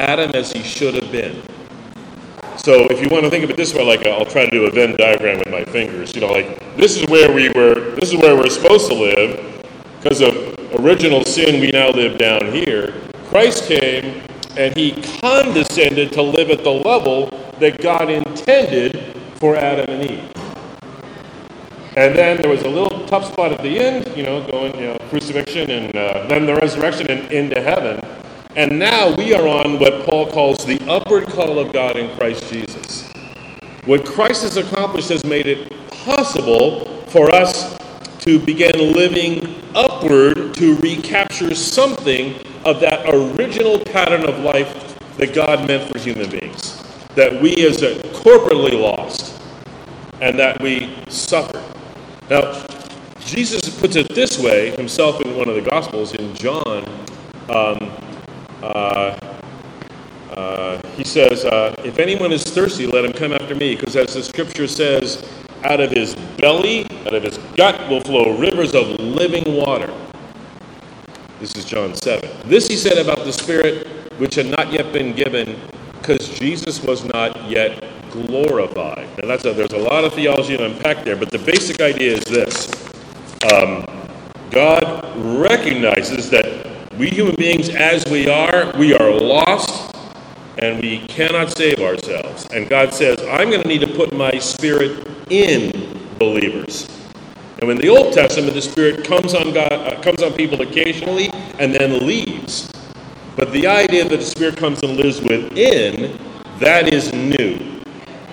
Adam 0.00 0.32
as 0.34 0.52
he 0.52 0.62
should 0.62 0.94
have 0.94 1.12
been. 1.12 1.42
So 2.56 2.86
if 2.90 3.00
you 3.00 3.08
want 3.08 3.24
to 3.24 3.30
think 3.30 3.44
of 3.44 3.50
it 3.50 3.56
this 3.56 3.74
way, 3.74 3.84
like 3.84 4.06
I'll 4.06 4.26
try 4.26 4.44
to 4.44 4.50
do 4.50 4.66
a 4.66 4.70
Venn 4.70 4.96
diagram 4.96 5.38
with 5.38 5.50
my 5.50 5.64
fingers. 5.64 6.14
You 6.14 6.22
know, 6.22 6.32
like 6.32 6.76
this 6.76 6.96
is 6.96 7.06
where 7.08 7.32
we 7.32 7.48
were. 7.50 7.94
This 7.94 8.12
is 8.12 8.16
where 8.16 8.36
we're 8.36 8.50
supposed 8.50 8.88
to 8.88 8.94
live 8.94 9.50
because 10.02 10.22
of 10.22 10.34
original 10.80 11.24
sin, 11.24 11.60
we 11.60 11.70
now 11.70 11.90
live 11.90 12.16
down 12.16 12.46
here. 12.52 12.94
Christ 13.28 13.64
came 13.64 14.22
and 14.56 14.74
he 14.76 14.92
condescended 15.20 16.12
to 16.12 16.22
live 16.22 16.50
at 16.50 16.64
the 16.64 16.70
level 16.70 17.26
that 17.60 17.82
God 17.82 18.10
intended 18.10 19.14
for 19.36 19.56
Adam 19.56 19.90
and 19.90 20.10
Eve. 20.10 20.32
And 21.96 22.16
then 22.16 22.40
there 22.40 22.50
was 22.50 22.62
a 22.62 22.68
little 22.68 23.06
tough 23.06 23.30
spot 23.30 23.52
at 23.52 23.62
the 23.62 23.78
end, 23.78 24.16
you 24.16 24.22
know, 24.22 24.46
going, 24.50 24.74
you 24.76 24.86
know, 24.86 24.96
crucifixion 25.10 25.70
and 25.70 25.94
uh, 25.94 26.26
then 26.28 26.46
the 26.46 26.54
resurrection 26.54 27.10
and 27.10 27.30
into 27.30 27.60
heaven. 27.60 28.00
And 28.56 28.80
now 28.80 29.14
we 29.14 29.32
are 29.32 29.46
on 29.46 29.78
what 29.78 30.04
Paul 30.04 30.26
calls 30.26 30.64
the 30.64 30.80
upward 30.88 31.28
call 31.28 31.60
of 31.60 31.72
God 31.72 31.96
in 31.96 32.14
Christ 32.16 32.52
Jesus. 32.52 33.08
What 33.84 34.04
Christ 34.04 34.42
has 34.42 34.56
accomplished 34.56 35.08
has 35.10 35.24
made 35.24 35.46
it 35.46 35.72
possible 35.88 36.84
for 37.06 37.32
us 37.32 37.78
to 38.18 38.40
begin 38.40 38.92
living 38.92 39.62
upward 39.74 40.52
to 40.54 40.76
recapture 40.78 41.54
something 41.54 42.34
of 42.64 42.80
that 42.80 43.08
original 43.14 43.78
pattern 43.78 44.28
of 44.28 44.40
life 44.40 44.98
that 45.16 45.32
God 45.32 45.68
meant 45.68 45.90
for 45.90 46.00
human 46.00 46.28
beings. 46.28 46.82
That 47.14 47.40
we 47.40 47.64
as 47.64 47.82
a 47.82 48.00
corporately 48.00 48.78
lost 48.78 49.40
and 50.20 50.36
that 50.40 50.60
we 50.60 50.96
suffer. 51.08 51.62
Now, 52.28 52.66
Jesus 53.20 53.78
puts 53.80 53.94
it 53.94 54.12
this 54.12 54.40
way 54.40 54.70
himself 54.76 55.20
in 55.20 55.36
one 55.36 55.48
of 55.48 55.54
the 55.54 55.62
Gospels 55.62 56.14
in 56.14 56.34
John. 56.34 56.84
Um, 57.48 57.90
he 61.00 61.04
says, 61.04 61.46
uh, 61.46 61.74
If 61.82 61.98
anyone 61.98 62.30
is 62.30 62.44
thirsty, 62.44 62.86
let 62.86 63.06
him 63.06 63.12
come 63.12 63.32
after 63.32 63.54
me, 63.54 63.74
because 63.74 63.96
as 63.96 64.12
the 64.12 64.22
scripture 64.22 64.66
says, 64.66 65.26
out 65.64 65.80
of 65.80 65.90
his 65.90 66.14
belly, 66.36 66.84
out 67.06 67.14
of 67.14 67.22
his 67.22 67.38
gut 67.56 67.88
will 67.88 68.02
flow 68.02 68.36
rivers 68.36 68.74
of 68.74 68.86
living 69.00 69.56
water. 69.56 69.92
This 71.38 71.56
is 71.56 71.64
John 71.64 71.94
7. 71.94 72.28
This 72.44 72.68
he 72.68 72.76
said 72.76 72.98
about 72.98 73.24
the 73.24 73.32
Spirit 73.32 73.86
which 74.18 74.34
had 74.34 74.46
not 74.46 74.70
yet 74.70 74.92
been 74.92 75.14
given 75.14 75.58
because 75.98 76.28
Jesus 76.38 76.82
was 76.82 77.04
not 77.04 77.48
yet 77.48 77.82
glorified. 78.10 79.08
Now, 79.18 79.28
that's 79.28 79.46
a, 79.46 79.54
there's 79.54 79.72
a 79.72 79.78
lot 79.78 80.04
of 80.04 80.12
theology 80.12 80.58
to 80.58 80.66
unpack 80.66 81.04
there, 81.04 81.16
but 81.16 81.30
the 81.30 81.38
basic 81.38 81.80
idea 81.80 82.12
is 82.12 82.24
this 82.24 82.70
um, 83.50 83.86
God 84.50 85.16
recognizes 85.16 86.28
that 86.28 86.69
we 87.00 87.08
human 87.08 87.34
beings, 87.34 87.70
as 87.70 88.04
we 88.10 88.28
are, 88.28 88.76
we 88.76 88.94
are 88.94 89.10
lost 89.10 89.96
and 90.58 90.82
we 90.82 90.98
cannot 91.06 91.56
save 91.56 91.80
ourselves. 91.80 92.46
And 92.52 92.68
God 92.68 92.92
says, 92.92 93.18
I'm 93.20 93.48
going 93.48 93.62
to 93.62 93.68
need 93.68 93.80
to 93.80 93.86
put 93.86 94.12
my 94.12 94.38
spirit 94.38 95.08
in 95.30 95.98
believers. 96.18 96.90
And 97.62 97.70
in 97.70 97.78
the 97.78 97.88
Old 97.88 98.12
Testament, 98.12 98.52
the 98.52 98.60
Spirit 98.60 99.06
comes 99.06 99.32
on 99.32 99.54
God, 99.54 99.72
uh, 99.72 99.98
comes 100.02 100.22
on 100.22 100.34
people 100.34 100.60
occasionally 100.60 101.30
and 101.58 101.74
then 101.74 102.06
leaves. 102.06 102.70
But 103.34 103.50
the 103.52 103.66
idea 103.66 104.06
that 104.06 104.18
the 104.18 104.22
Spirit 104.22 104.58
comes 104.58 104.82
and 104.82 104.98
lives 104.98 105.22
within, 105.22 106.18
that 106.58 106.92
is 106.92 107.14
new. 107.14 107.80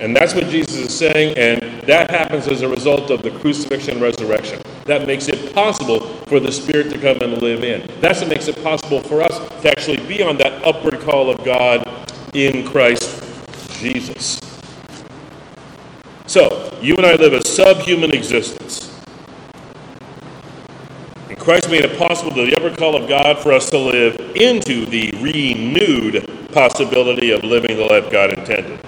And 0.01 0.13
that's 0.13 0.33
what 0.35 0.43
Jesus 0.49 0.75
is 0.75 0.97
saying, 0.97 1.37
and 1.37 1.83
that 1.83 2.11
happens 2.11 2.49
as 2.49 2.63
a 2.63 2.67
result 2.67 3.11
of 3.11 3.21
the 3.21 3.31
crucifixion 3.31 3.93
and 3.93 4.01
resurrection. 4.01 4.61
That 4.87 5.05
makes 5.05 5.27
it 5.27 5.53
possible 5.53 5.99
for 6.27 6.39
the 6.39 6.51
Spirit 6.51 6.89
to 6.91 6.97
come 6.97 7.17
and 7.21 7.41
live 7.41 7.63
in. 7.63 7.89
That's 7.99 8.21
what 8.21 8.29
makes 8.29 8.47
it 8.47 8.63
possible 8.63 9.01
for 9.01 9.21
us 9.21 9.37
to 9.61 9.69
actually 9.69 9.97
be 10.07 10.23
on 10.23 10.37
that 10.37 10.63
upward 10.65 11.01
call 11.01 11.29
of 11.29 11.43
God 11.43 11.85
in 12.33 12.65
Christ 12.65 13.21
Jesus. 13.81 14.39
So, 16.25 16.73
you 16.81 16.95
and 16.95 17.05
I 17.05 17.15
live 17.15 17.33
a 17.33 17.45
subhuman 17.45 18.13
existence. 18.13 18.97
And 21.27 21.37
Christ 21.37 21.69
made 21.69 21.83
it 21.83 21.97
possible 21.97 22.31
to 22.31 22.45
the 22.45 22.55
upward 22.55 22.77
call 22.77 22.95
of 22.95 23.09
God 23.09 23.39
for 23.39 23.51
us 23.51 23.69
to 23.71 23.77
live 23.77 24.15
into 24.35 24.85
the 24.85 25.11
renewed 25.19 26.49
possibility 26.53 27.31
of 27.31 27.43
living 27.43 27.75
the 27.75 27.85
life 27.85 28.09
God 28.09 28.31
intended. 28.31 28.79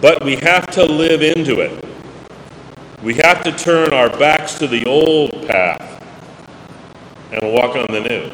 But 0.00 0.24
we 0.24 0.36
have 0.36 0.66
to 0.72 0.84
live 0.84 1.22
into 1.22 1.60
it. 1.60 1.89
We 3.02 3.14
have 3.14 3.42
to 3.44 3.52
turn 3.52 3.94
our 3.94 4.10
backs 4.18 4.58
to 4.58 4.66
the 4.66 4.84
old 4.84 5.48
path 5.48 6.04
and 7.32 7.50
walk 7.50 7.74
on 7.74 7.86
the 7.88 8.00
new. 8.00 8.30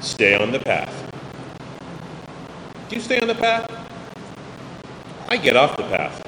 Stay 0.00 0.34
on 0.34 0.52
the 0.52 0.58
path. 0.58 1.12
Do 2.88 2.96
you 2.96 3.02
stay 3.02 3.20
on 3.20 3.28
the 3.28 3.34
path? 3.34 3.70
I 5.28 5.36
get 5.36 5.54
off 5.54 5.76
the 5.76 5.82
path. 5.82 6.22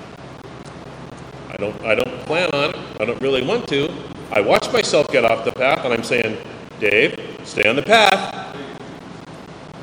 I 1.49 1.57
don't 1.57 1.83
I 1.83 1.95
don't 1.95 2.21
plan 2.27 2.51
on 2.53 2.71
it. 2.71 2.77
I 3.01 3.07
don't 3.07 3.21
really 3.23 3.43
want 3.43 3.67
to. 3.69 3.91
I 4.31 4.43
watch 4.43 4.71
myself 4.71 5.09
get 5.11 5.25
off 5.25 5.47
the 5.47 5.53
path 5.53 5.87
and 5.87 5.95
I'm 5.95 6.05
saying, 6.05 6.37
Dave, 6.79 7.41
stay 7.45 7.67
on 7.67 7.77
the 7.77 7.83
path. 7.83 8.55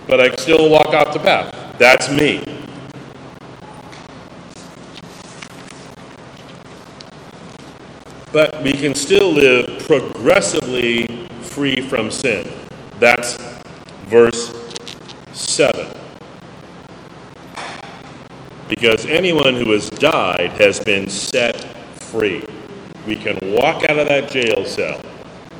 But 0.05 0.21
I 0.21 0.35
still 0.35 0.69
walk 0.69 0.89
off 0.93 1.11
the 1.11 1.19
path. 1.19 1.51
That's 1.79 2.07
me. 2.11 2.56
But 8.31 8.61
we 8.63 8.73
can 8.73 8.93
still 8.93 9.31
live 9.31 9.85
progressively 9.87 11.27
free 11.41 11.81
from 11.81 12.11
sin. 12.11 12.51
That's 12.99 13.37
verse 14.07 14.53
7 15.33 15.97
because 18.69 19.05
anyone 19.05 19.53
who 19.55 19.71
has 19.71 19.89
died 19.89 20.51
has 20.61 20.79
been 20.79 21.09
set 21.09 21.63
free. 22.01 22.43
We 23.05 23.15
can 23.15 23.37
walk 23.53 23.83
out 23.89 23.97
of 23.97 24.07
that 24.09 24.29
jail 24.29 24.65
cell 24.65 25.01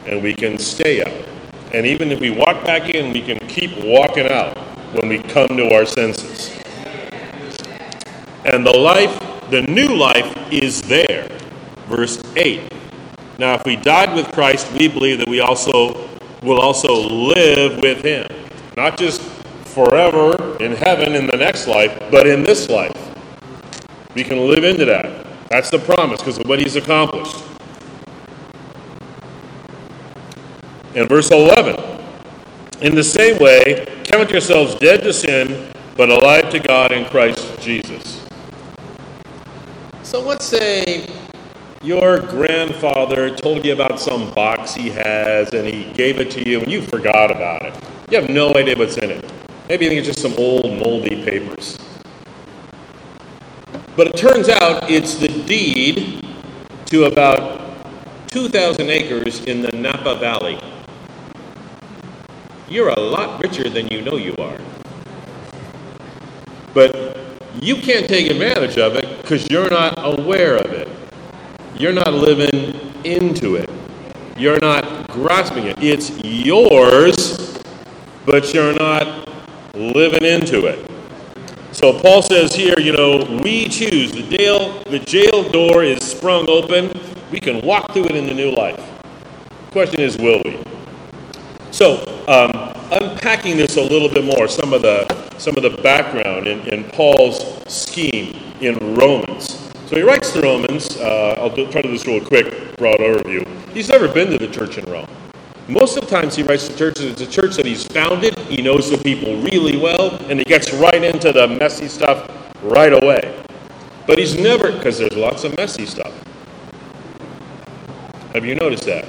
and 0.06 0.22
we 0.22 0.34
can 0.34 0.58
stay 0.58 1.02
out. 1.02 1.26
And 1.74 1.86
even 1.86 2.12
if 2.12 2.20
we 2.20 2.30
walk 2.30 2.64
back 2.66 2.90
in, 2.90 3.14
we 3.14 3.22
can 3.22 3.40
keep 3.48 3.72
walking 3.84 4.28
out 4.28 4.58
when 4.94 5.10
we 5.10 5.20
come 5.20 5.48
to 5.50 5.74
our 5.74 5.86
senses. 5.86 6.52
And 8.46 8.66
the 8.66 8.78
life, 8.78 9.20
the 9.50 9.62
new 9.64 9.96
life, 9.96 10.36
is 10.52 10.82
there. 10.84 11.28
Verse 11.88 12.22
8. 12.36 12.74
Now, 13.40 13.56
if 13.56 13.66
we 13.66 13.76
died 13.76 14.16
with 14.16 14.32
Christ, 14.32 14.72
we 14.74 14.88
believe 14.88 15.20
that 15.20 15.30
we 15.30 15.40
also 15.40 16.10
will 16.42 16.60
also 16.60 16.94
live 16.94 17.82
with 17.82 18.04
him. 18.04 18.28
Not 18.76 18.98
just 18.98 19.22
forever 19.22 20.58
in 20.58 20.74
heaven 20.74 21.16
in 21.16 21.28
the 21.28 21.38
next 21.38 21.68
life, 21.68 21.98
but 22.12 22.28
in 22.28 22.44
this 22.44 22.70
life. 22.70 22.94
We 24.16 24.24
can 24.24 24.48
live 24.48 24.64
into 24.64 24.86
that. 24.86 25.28
That's 25.50 25.70
the 25.70 25.80
promise 25.80 26.20
because 26.20 26.40
of 26.40 26.48
what 26.48 26.60
he's 26.60 26.76
accomplished. 26.76 27.44
In 30.96 31.08
verse 31.08 31.30
11, 31.32 31.76
In 32.82 32.96
the 32.96 33.04
same 33.04 33.38
way, 33.38 33.86
count 34.04 34.32
yourselves 34.32 34.76
dead 34.76 35.04
to 35.04 35.14
sin, 35.14 35.72
but 35.96 36.10
alive 36.10 36.50
to 36.50 36.60
God 36.60 36.92
in 36.92 37.06
Christ 37.06 37.60
Jesus. 37.62 38.26
So 40.02 40.22
let's 40.22 40.46
say 40.46 41.08
your 41.84 42.20
grandfather 42.20 43.36
told 43.36 43.64
you 43.64 43.74
about 43.74 44.00
some 44.00 44.32
box 44.34 44.74
he 44.74 44.90
has 44.90 45.54
and 45.54 45.68
he 45.68 45.92
gave 45.94 46.20
it 46.20 46.32
to 46.32 46.48
you 46.48 46.60
and 46.60 46.72
you 46.72 46.82
forgot 46.82 47.30
about 47.30 47.64
it. 47.64 47.74
You 48.10 48.20
have 48.20 48.30
no 48.30 48.54
idea 48.56 48.76
what's 48.78 48.98
in 48.98 49.12
it. 49.12 49.32
Maybe 49.70 49.86
you 49.86 49.92
think 49.92 50.00
it's 50.00 50.08
just 50.08 50.20
some 50.20 50.34
old 50.38 50.80
moldy 50.80 51.24
papers. 51.24 51.78
But 53.96 54.08
it 54.08 54.18
turns 54.18 54.50
out 54.50 54.90
it's 54.90 55.16
the 55.16 55.28
deed 55.28 56.26
to 56.88 57.06
about 57.06 57.88
2,000 58.28 58.90
acres 58.90 59.44
in 59.46 59.62
the 59.62 59.72
Napa 59.72 60.16
Valley. 60.16 60.60
You're 62.70 62.90
a 62.90 63.00
lot 63.00 63.42
richer 63.42 63.70
than 63.70 63.88
you 63.88 64.02
know 64.02 64.18
you 64.18 64.36
are. 64.38 64.60
But 66.74 67.18
you 67.62 67.76
can't 67.78 68.08
take 68.08 68.30
advantage 68.30 68.78
of 68.78 68.96
it 68.96 69.22
because 69.22 69.50
you're 69.50 69.70
not 69.70 69.96
aware 69.98 70.58
of 70.58 70.72
it. 70.72 70.87
You're 71.80 71.94
not 71.94 72.12
living 72.12 72.74
into 73.04 73.56
it. 73.56 73.70
You're 74.36 74.60
not 74.60 75.08
grasping 75.10 75.66
it. 75.66 75.78
It's 75.82 76.10
yours, 76.24 77.62
but 78.26 78.52
you're 78.52 78.74
not 78.74 79.30
living 79.76 80.24
into 80.24 80.66
it. 80.66 80.90
So 81.72 82.00
Paul 82.00 82.24
says 82.24 82.56
here, 82.56 82.80
you 82.80 82.94
know, 82.94 83.40
we 83.44 83.68
choose. 83.70 84.12
The 84.12 84.24
jail, 84.24 84.82
the 84.86 84.98
jail 84.98 85.48
door 85.52 85.84
is 85.84 86.04
sprung 86.04 86.50
open. 86.50 87.00
We 87.32 87.40
can 87.40 87.62
walk 87.62 87.94
through 87.94 88.06
it 88.06 88.16
in 88.16 88.26
the 88.26 88.34
new 88.34 88.50
life. 88.50 88.84
Question 89.70 90.00
is, 90.00 90.18
will 90.18 90.42
we? 90.44 90.60
So, 91.70 92.04
um, 92.28 92.74
unpacking 92.92 93.56
this 93.56 93.78
a 93.78 93.84
little 93.84 94.10
bit 94.10 94.24
more, 94.24 94.48
some 94.48 94.74
of 94.74 94.82
the 94.82 95.06
some 95.38 95.56
of 95.56 95.62
the 95.62 95.80
background 95.84 96.48
in, 96.48 96.62
in 96.68 96.86
Paul's 96.86 97.62
scheme 97.72 98.42
in 98.62 98.96
Romans. 98.96 99.57
So 99.88 99.96
he 99.96 100.02
writes 100.02 100.34
to 100.34 100.42
Romans. 100.42 100.98
Uh, 100.98 101.36
I'll 101.38 101.50
do, 101.50 101.72
try 101.72 101.82
to 101.82 101.88
do 101.88 101.94
this 101.94 102.06
real 102.06 102.20
quick, 102.20 102.76
broad 102.76 103.00
overview. 103.00 103.48
He's 103.70 103.88
never 103.88 104.10
been 104.10 104.30
to 104.32 104.38
the 104.38 104.50
church 104.50 104.78
in 104.78 104.84
Rome. 104.92 105.08
Most 105.70 105.96
of 105.96 106.04
the 106.04 106.10
times 106.10 106.36
he 106.36 106.44
writes 106.44 106.68
to 106.68 106.76
churches, 106.76 107.06
it's 107.06 107.22
a 107.22 107.26
church 107.26 107.56
that 107.56 107.66
he's 107.66 107.86
founded. 107.86 108.38
He 108.40 108.62
knows 108.62 108.92
the 108.92 108.98
people 108.98 109.42
really 109.42 109.78
well, 109.78 110.16
and 110.30 110.40
he 110.40 110.44
gets 110.44 110.74
right 110.74 111.02
into 111.02 111.32
the 111.32 111.48
messy 111.48 111.88
stuff 111.88 112.30
right 112.64 112.92
away. 112.92 113.42
But 114.06 114.20
he's 114.20 114.38
never, 114.38 114.74
because 114.74 114.98
there's 114.98 115.16
lots 115.16 115.46
of 115.46 115.56
messy 115.56 115.86
stuff. 115.86 116.14
Have 118.34 118.44
you 118.44 118.56
noticed 118.56 118.84
that? 118.88 119.06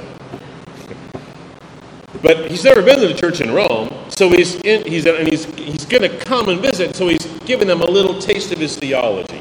But 2.23 2.51
he's 2.51 2.63
never 2.63 2.83
been 2.83 3.01
to 3.01 3.09
the 3.09 3.15
church 3.15 3.41
in 3.41 3.53
Rome, 3.53 3.93
so 4.11 4.31
he's 4.31 4.55
in, 4.63 4.85
he's 4.85 5.07
and 5.07 5.29
he's 5.29 5.45
he's 5.57 5.85
going 5.85 6.03
to 6.03 6.19
come 6.25 6.49
and 6.49 6.61
visit. 6.61 6.97
So 6.97 7.09
he's 7.09 7.25
giving 7.47 7.69
them 7.69 7.81
a 7.81 7.87
little 7.87 8.19
taste 8.21 8.53
of 8.53 8.59
his 8.59 8.77
theology. 8.77 9.41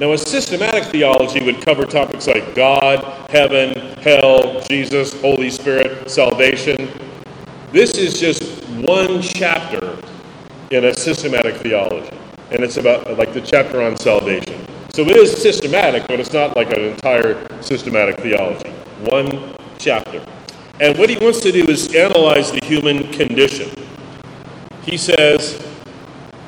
Now, 0.00 0.12
a 0.12 0.16
systematic 0.16 0.84
theology 0.84 1.44
would 1.44 1.60
cover 1.60 1.84
topics 1.84 2.26
like 2.26 2.54
God, 2.54 3.04
heaven, 3.28 3.74
hell, 3.98 4.62
Jesus, 4.62 5.12
Holy 5.20 5.50
Spirit, 5.50 6.10
salvation. 6.10 6.88
This 7.70 7.98
is 7.98 8.18
just 8.18 8.62
one 8.68 9.20
chapter 9.20 9.98
in 10.70 10.86
a 10.86 10.94
systematic 10.94 11.56
theology, 11.56 12.16
and 12.50 12.64
it's 12.64 12.78
about 12.78 13.18
like 13.18 13.34
the 13.34 13.42
chapter 13.42 13.82
on 13.82 13.98
salvation. 13.98 14.66
So 14.88 15.02
it 15.02 15.16
is 15.16 15.36
systematic, 15.36 16.08
but 16.08 16.18
it's 16.18 16.32
not 16.32 16.56
like 16.56 16.70
an 16.70 16.80
entire 16.80 17.62
systematic 17.62 18.20
theology. 18.20 18.70
One 19.10 19.54
chapter. 19.76 20.24
And 20.80 20.96
what 20.96 21.10
he 21.10 21.18
wants 21.18 21.40
to 21.40 21.52
do 21.52 21.66
is 21.66 21.94
analyze 21.94 22.50
the 22.50 22.64
human 22.64 23.12
condition. 23.12 23.70
He 24.80 24.96
says, 24.96 25.62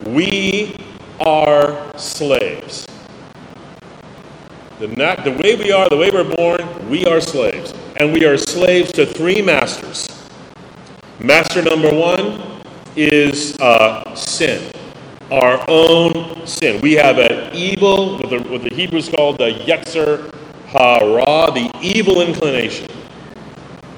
We 0.07 0.75
are 1.21 1.93
slaves. 1.99 2.87
The, 4.83 4.89
the 4.89 5.31
way 5.45 5.55
we 5.55 5.71
are, 5.71 5.89
the 5.89 5.97
way 5.97 6.11
we're 6.11 6.35
born, 6.35 6.91
we 6.91 7.07
are 7.07 7.21
slaves. 7.21 7.73
And 7.99 8.13
we 8.13 8.25
are 8.25 8.37
slaves 8.37 8.91
to 8.95 9.07
three 9.07 9.41
masters. 9.41 10.09
Master 11.21 11.63
number 11.63 11.95
one 11.95 12.61
is 12.97 13.57
uh, 13.61 14.13
sin, 14.17 14.73
our 15.31 15.65
own 15.69 16.45
sin. 16.49 16.81
We 16.81 16.95
have 16.95 17.19
an 17.19 17.55
evil, 17.55 18.19
what 18.19 18.31
the, 18.31 18.41
what 18.51 18.63
the 18.65 18.75
Hebrews 18.75 19.09
called 19.09 19.39
the 19.39 19.53
Yetzer 19.53 20.35
Hara, 20.67 21.53
the 21.53 21.71
evil 21.81 22.21
inclination. 22.21 22.91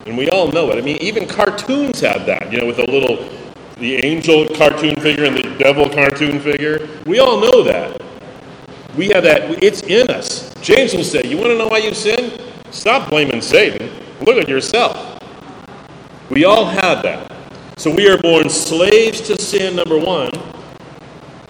And 0.05 0.19
we 0.19 0.29
all 0.29 0.53
know 0.53 0.71
it. 0.71 0.77
I 0.77 0.83
mean, 0.83 0.99
even 0.99 1.27
cartoons 1.27 2.01
have 2.01 2.27
that, 2.27 2.53
you 2.53 2.59
know, 2.59 2.67
with 2.67 2.79
a 2.79 2.91
little, 2.91 3.27
the 3.79 4.05
angel 4.05 4.47
cartoon 4.55 4.97
figure 4.97 5.25
and 5.25 5.35
the 5.35 5.57
devil 5.59 5.89
cartoon 5.89 6.41
figure. 6.41 6.87
We 7.07 7.21
all 7.21 7.41
know 7.41 7.63
that. 7.63 8.04
We 8.97 9.09
have 9.09 9.25
that, 9.25 9.63
it's 9.63 9.83
in 9.83 10.09
us. 10.09 10.55
James 10.61 10.95
will 10.95 11.05
say, 11.05 11.23
You 11.27 11.37
want 11.37 11.49
to 11.51 11.59
know 11.59 11.69
why 11.69 11.79
you 11.79 11.95
sin? 11.95 12.41
Stop 12.71 13.11
blaming 13.11 13.41
Satan. 13.41 13.91
Look 14.21 14.37
at 14.37 14.49
yourself. 14.49 15.21
We 16.31 16.45
all 16.45 16.65
have 16.65 17.03
that. 17.03 17.33
So 17.77 17.95
we 17.95 18.09
are 18.09 18.17
born 18.19 18.49
slaves 18.49 19.21
to 19.23 19.41
sin, 19.41 19.77
number 19.77 19.99
one. 19.99 20.31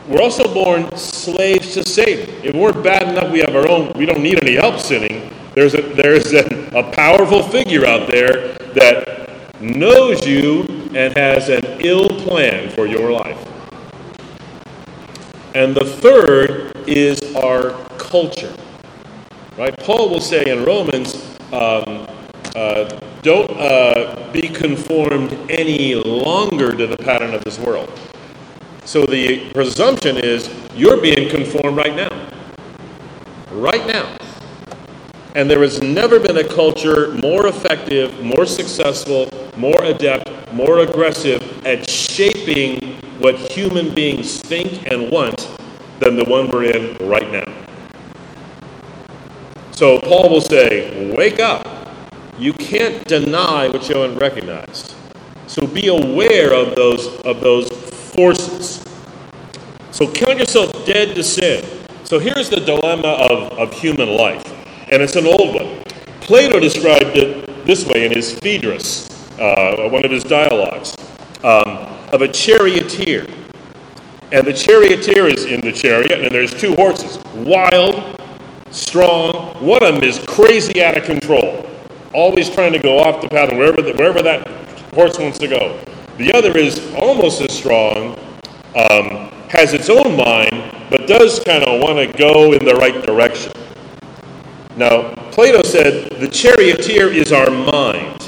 We're 0.08 0.22
also 0.22 0.52
born 0.52 0.94
slaves 0.96 1.74
to 1.74 1.86
Satan. 1.86 2.34
If 2.42 2.54
we're 2.54 2.72
bad 2.72 3.08
enough, 3.08 3.32
we 3.32 3.40
have 3.40 3.54
our 3.54 3.68
own, 3.68 3.92
we 3.94 4.06
don't 4.06 4.22
need 4.22 4.42
any 4.42 4.56
help 4.56 4.78
sinning. 4.80 5.30
There's 5.54 5.74
a, 5.74 5.82
there's 5.82 6.32
a, 6.32 6.44
a 6.74 6.90
powerful 6.92 7.42
figure 7.42 7.86
out 7.86 8.08
there 8.08 8.54
that 8.74 9.60
knows 9.60 10.26
you 10.26 10.62
and 10.94 11.16
has 11.16 11.48
an 11.48 11.64
ill 11.80 12.08
plan 12.08 12.70
for 12.70 12.86
your 12.86 13.12
life. 13.12 13.53
And 15.54 15.72
the 15.72 15.84
third 15.84 16.76
is 16.88 17.22
our 17.36 17.70
culture. 17.96 18.52
Right? 19.56 19.76
Paul 19.78 20.08
will 20.08 20.20
say 20.20 20.50
in 20.50 20.64
Romans, 20.64 21.38
um, 21.52 22.08
uh, 22.56 23.00
don't 23.22 23.50
uh, 23.52 24.30
be 24.32 24.48
conformed 24.48 25.32
any 25.48 25.94
longer 25.94 26.76
to 26.76 26.88
the 26.88 26.96
pattern 26.96 27.34
of 27.34 27.44
this 27.44 27.58
world. 27.60 27.88
So 28.84 29.06
the 29.06 29.50
presumption 29.52 30.16
is 30.16 30.50
you're 30.74 31.00
being 31.00 31.28
conformed 31.30 31.76
right 31.76 31.94
now. 31.94 32.30
Right 33.52 33.86
now. 33.86 34.18
And 35.36 35.48
there 35.48 35.60
has 35.60 35.80
never 35.82 36.18
been 36.18 36.38
a 36.38 36.48
culture 36.48 37.12
more 37.14 37.46
effective, 37.46 38.20
more 38.22 38.44
successful, 38.44 39.28
more 39.56 39.84
adept, 39.84 40.52
more 40.52 40.80
aggressive 40.80 41.64
at 41.64 41.88
shaping 41.88 42.93
what 43.24 43.36
human 43.36 43.94
beings 43.94 44.38
think 44.38 44.86
and 44.92 45.10
want 45.10 45.50
than 45.98 46.14
the 46.14 46.24
one 46.24 46.46
we're 46.50 46.64
in 46.64 46.94
right 47.08 47.32
now. 47.32 47.54
So 49.70 49.98
Paul 49.98 50.28
will 50.28 50.42
say, 50.42 51.10
Wake 51.16 51.40
up. 51.40 51.66
You 52.38 52.52
can't 52.52 53.02
deny 53.06 53.68
what 53.68 53.88
you 53.88 53.96
haven't 53.96 54.18
recognized. 54.18 54.94
So 55.46 55.66
be 55.66 55.88
aware 55.88 56.52
of 56.52 56.74
those, 56.74 57.06
of 57.22 57.40
those 57.40 57.70
forces. 58.12 58.84
So 59.90 60.12
count 60.12 60.38
yourself 60.38 60.84
dead 60.84 61.14
to 61.14 61.22
sin. 61.22 61.64
So 62.02 62.18
here's 62.18 62.50
the 62.50 62.60
dilemma 62.60 63.08
of, 63.08 63.52
of 63.52 63.72
human 63.72 64.10
life, 64.10 64.44
and 64.92 65.02
it's 65.02 65.16
an 65.16 65.26
old 65.26 65.54
one. 65.54 65.82
Plato 66.20 66.60
described 66.60 67.16
it 67.16 67.64
this 67.64 67.86
way 67.86 68.04
in 68.04 68.12
his 68.12 68.38
Phaedrus, 68.40 69.08
uh, 69.38 69.88
one 69.88 70.04
of 70.04 70.10
his 70.10 70.24
dialogues, 70.24 70.94
um, 71.42 71.88
of 72.14 72.22
a 72.22 72.28
charioteer. 72.28 73.26
And 74.30 74.46
the 74.46 74.52
charioteer 74.52 75.26
is 75.26 75.46
in 75.46 75.60
the 75.60 75.72
chariot, 75.72 76.20
and 76.20 76.30
there's 76.30 76.54
two 76.54 76.72
horses, 76.74 77.18
wild 77.34 78.20
strong. 78.70 79.56
One 79.60 79.82
of 79.82 79.96
them 79.96 80.04
is 80.04 80.20
crazy 80.28 80.80
out 80.80 80.96
of 80.96 81.02
control, 81.02 81.68
always 82.12 82.48
trying 82.48 82.72
to 82.72 82.78
go 82.78 83.00
off 83.00 83.20
the 83.20 83.28
path 83.28 83.50
wherever, 83.52 83.82
the, 83.82 83.94
wherever 83.94 84.22
that 84.22 84.46
horse 84.94 85.18
wants 85.18 85.40
to 85.40 85.48
go. 85.48 85.80
The 86.16 86.32
other 86.32 86.56
is 86.56 86.94
almost 86.94 87.40
as 87.40 87.52
strong, 87.52 88.16
um, 88.76 89.32
has 89.48 89.74
its 89.74 89.90
own 89.90 90.16
mind, 90.16 90.86
but 90.90 91.08
does 91.08 91.40
kind 91.40 91.64
of 91.64 91.80
want 91.80 91.98
to 91.98 92.16
go 92.16 92.52
in 92.52 92.64
the 92.64 92.76
right 92.76 93.04
direction. 93.04 93.52
Now, 94.76 95.14
Plato 95.32 95.62
said 95.64 96.12
the 96.20 96.28
charioteer 96.28 97.08
is 97.08 97.32
our 97.32 97.50
mind, 97.50 98.23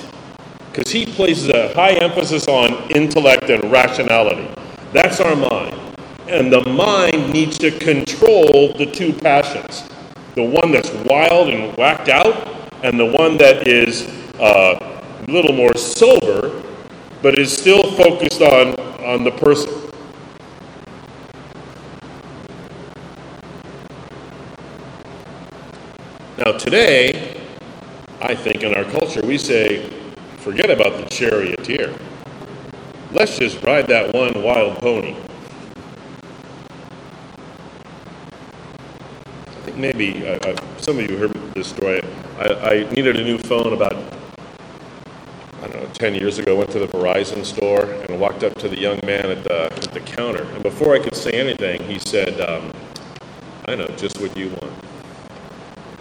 because 0.77 0.93
he 0.93 1.07
places 1.07 1.49
a 1.49 1.73
high 1.73 1.95
emphasis 1.95 2.47
on 2.49 2.91
intellect 2.91 3.49
and 3.49 3.73
rationality. 3.73 4.47
That's 4.93 5.21
our 5.21 5.35
mind. 5.35 5.75
And 6.29 6.53
the 6.53 6.69
mind 6.69 7.33
needs 7.33 7.57
to 7.61 7.71
control 7.71 8.75
the 8.75 8.85
two 8.85 9.15
passions 9.15 9.89
the 10.35 10.43
one 10.43 10.71
that's 10.71 10.91
wild 11.07 11.49
and 11.49 11.75
whacked 11.79 12.11
out, 12.11 12.47
and 12.85 13.01
the 13.01 13.07
one 13.07 13.39
that 13.39 13.67
is 13.67 14.03
uh, 14.39 15.03
a 15.27 15.31
little 15.31 15.55
more 15.55 15.75
sober, 15.75 16.63
but 17.23 17.39
is 17.39 17.51
still 17.51 17.91
focused 17.93 18.43
on, 18.43 18.75
on 19.03 19.25
the 19.25 19.31
person. 19.31 19.73
Now, 26.37 26.53
today, 26.59 27.41
I 28.21 28.35
think 28.35 28.63
in 28.63 28.75
our 28.75 28.85
culture, 28.85 29.23
we 29.25 29.39
say, 29.39 30.06
forget 30.47 30.71
about 30.71 30.97
the 30.97 31.05
charioteer. 31.07 31.93
let's 33.11 33.37
just 33.37 33.61
ride 33.65 33.89
that 33.89 34.15
one 34.15 34.45
wild 34.45 34.79
pony. 34.79 35.17
I 39.45 39.61
think 39.65 39.77
maybe 39.77 40.25
uh, 40.25 40.39
uh, 40.47 40.57
some 40.79 41.01
of 41.01 41.11
you 41.11 41.17
heard 41.17 41.33
this 41.55 41.67
story. 41.67 42.01
I, 42.39 42.45
I 42.45 42.91
needed 42.91 43.17
a 43.17 43.25
new 43.25 43.39
phone 43.39 43.73
about 43.73 43.95
I 45.63 45.67
don't 45.67 45.83
know, 45.83 45.89
10 45.95 46.15
years 46.15 46.39
ago, 46.39 46.55
went 46.55 46.71
to 46.71 46.79
the 46.79 46.87
Verizon 46.87 47.45
store 47.45 47.83
and 48.09 48.21
walked 48.21 48.45
up 48.45 48.55
to 48.59 48.69
the 48.69 48.79
young 48.79 49.01
man 49.05 49.29
at 49.29 49.43
the, 49.43 49.65
at 49.65 49.93
the 49.93 49.99
counter. 49.99 50.45
And 50.45 50.63
before 50.63 50.95
I 50.95 51.01
could 51.01 51.17
say 51.17 51.33
anything, 51.33 51.83
he 51.83 51.99
said, 51.99 52.41
um, 52.41 52.71
I 53.67 53.75
know 53.75 53.89
just 53.97 54.21
what 54.21 54.37
you 54.37 54.51
want. 54.51 54.76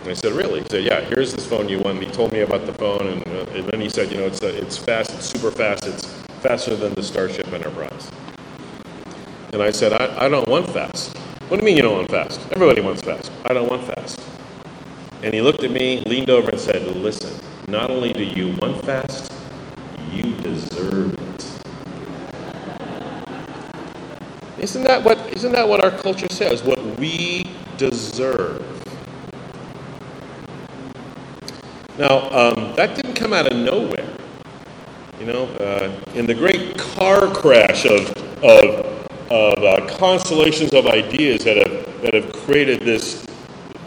And 0.05 0.11
I 0.11 0.13
said, 0.13 0.33
really? 0.33 0.61
He 0.61 0.69
said, 0.69 0.83
yeah, 0.83 1.01
here's 1.01 1.33
this 1.33 1.47
phone 1.47 1.67
you 1.67 1.79
want. 1.79 1.99
He 1.99 2.07
told 2.11 2.31
me 2.31 2.41
about 2.41 2.67
the 2.67 2.73
phone, 2.73 3.07
and, 3.07 3.27
uh, 3.27 3.51
and 3.55 3.65
then 3.65 3.81
he 3.81 3.89
said, 3.89 4.11
you 4.11 4.17
know, 4.17 4.27
it's, 4.27 4.39
uh, 4.43 4.53
it's 4.53 4.77
fast, 4.77 5.11
it's 5.15 5.25
super 5.25 5.49
fast, 5.49 5.87
it's 5.87 6.05
faster 6.41 6.75
than 6.75 6.93
the 6.93 7.01
Starship 7.01 7.51
Enterprise. 7.51 8.11
And 9.51 9.63
I 9.63 9.71
said, 9.71 9.93
I, 9.93 10.25
I 10.25 10.29
don't 10.29 10.47
want 10.47 10.69
fast. 10.69 11.17
What 11.47 11.59
do 11.59 11.63
you 11.63 11.63
mean 11.63 11.75
you 11.75 11.81
don't 11.81 11.95
want 11.95 12.11
fast? 12.11 12.39
Everybody 12.51 12.81
wants 12.81 13.01
fast. 13.01 13.31
I 13.45 13.55
don't 13.55 13.67
want 13.67 13.83
fast. 13.83 14.21
And 15.23 15.33
he 15.33 15.41
looked 15.41 15.63
at 15.63 15.71
me, 15.71 16.03
leaned 16.05 16.29
over, 16.29 16.51
and 16.51 16.59
said, 16.59 16.83
listen, 16.97 17.33
not 17.67 17.89
only 17.89 18.13
do 18.13 18.23
you 18.23 18.55
want 18.61 18.85
fast, 18.85 19.33
you 20.11 20.35
deserve 20.35 21.13
it. 21.13 21.45
Isn't 24.59 24.83
that 24.83 25.03
what 25.03 25.17
isn't 25.33 25.51
that 25.53 25.67
what 25.67 25.83
our 25.83 25.89
culture 25.89 26.29
says? 26.29 26.61
What 26.61 26.79
we 26.99 27.49
deserve. 27.77 28.74
Now, 31.97 32.29
um, 32.29 32.75
that 32.75 32.95
didn't 32.95 33.13
come 33.13 33.31
out 33.31 33.49
of 33.49 33.57
nowhere. 33.57 34.05
You 35.19 35.27
know, 35.27 35.45
uh, 35.45 35.95
in 36.13 36.25
the 36.25 36.33
great 36.33 36.77
car 36.77 37.33
crash 37.33 37.85
of, 37.85 38.11
of, 38.43 39.07
of 39.31 39.63
uh, 39.63 39.87
constellations 39.97 40.73
of 40.73 40.87
ideas 40.87 41.45
that 41.45 41.55
have, 41.55 42.01
that 42.01 42.13
have 42.13 42.33
created 42.33 42.81
this, 42.81 43.25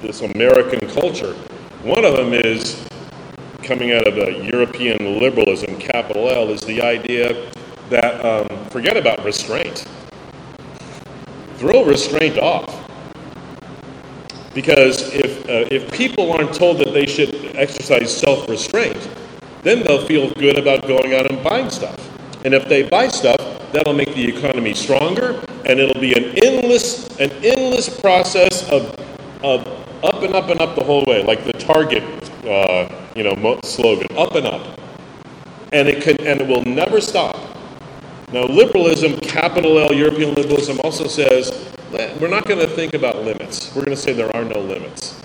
this 0.01 0.23
American 0.23 0.81
culture, 0.89 1.35
one 1.83 2.07
of 2.07 2.17
them 2.17 2.33
is 2.33 2.83
coming 3.63 3.93
out 3.93 4.09
of 4.09 4.17
a 4.17 4.43
European 4.43 5.21
liberalism, 5.21 5.79
capital 5.79 6.31
L, 6.31 6.49
is 6.49 6.63
the 6.63 6.81
idea 6.81 7.51
that 7.91 8.25
um, 8.25 8.65
forget 8.71 8.97
about 8.97 9.23
restraint. 9.23 9.85
Throw 11.57 11.85
restraint 11.85 12.39
off. 12.39 12.78
Because 14.55 15.15
if, 15.15 15.49
uh, 15.49 15.69
if 15.71 15.91
people 15.93 16.33
aren't 16.33 16.55
told 16.55 16.79
that 16.79 16.93
they 16.93 17.07
should 17.07 17.57
exercise 17.57 18.17
self 18.17 18.49
restraint, 18.49 19.09
then 19.63 19.83
they'll 19.83 20.07
feel 20.07 20.31
good 20.35 20.59
about 20.59 20.87
going 20.87 21.15
out 21.15 21.31
and 21.31 21.43
buying 21.45 21.71
stuff. 21.71 21.99
And 22.45 22.55
if 22.55 22.69
they 22.69 22.83
buy 22.83 23.09
stuff, 23.09 23.41
that'll 23.73 23.93
make 23.93 24.15
the 24.15 24.27
economy 24.27 24.75
stronger, 24.75 25.45
and 25.67 25.79
it'll 25.79 26.01
be 26.01 26.15
an 26.15 26.37
endless, 26.45 27.09
an 27.19 27.31
endless 27.45 27.89
process 28.01 28.69
of, 28.71 28.95
of 29.43 29.67
up 30.03 30.23
and 30.23 30.35
up 30.35 30.49
and 30.49 30.61
up 30.61 30.77
the 30.77 30.85
whole 30.85 31.05
way, 31.07 31.23
like 31.23 31.45
the 31.45 31.53
Target 31.53 32.03
uh, 32.45 32.89
you 33.15 33.23
know, 33.25 33.61
slogan, 33.63 34.07
up 34.17 34.35
and 34.35 34.47
up. 34.47 34.81
And 35.73 35.89
it, 35.89 36.03
can, 36.03 36.17
and 36.27 36.41
it 36.41 36.47
will 36.47 36.65
never 36.65 37.01
stop. 37.01 37.37
Now, 38.33 38.45
liberalism, 38.45 39.19
capital 39.21 39.79
L, 39.79 39.93
European 39.93 40.35
liberalism, 40.35 40.81
also 40.85 41.07
says 41.07 41.68
we're 41.91 42.29
not 42.29 42.47
going 42.47 42.61
to 42.61 42.67
think 42.67 42.95
about 42.95 43.25
limits. 43.25 43.75
We're 43.75 43.85
going 43.85 43.97
to 43.97 44.03
say 44.03 44.13
there 44.13 44.35
are 44.37 44.45
no 44.45 44.61
limits. 44.61 45.21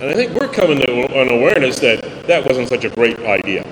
And 0.00 0.10
I 0.10 0.14
think 0.14 0.32
we're 0.32 0.48
coming 0.48 0.78
to 0.80 1.20
an 1.20 1.30
awareness 1.30 1.78
that 1.80 2.26
that 2.26 2.44
wasn't 2.44 2.68
such 2.68 2.84
a 2.84 2.90
great 2.90 3.18
idea. 3.20 3.66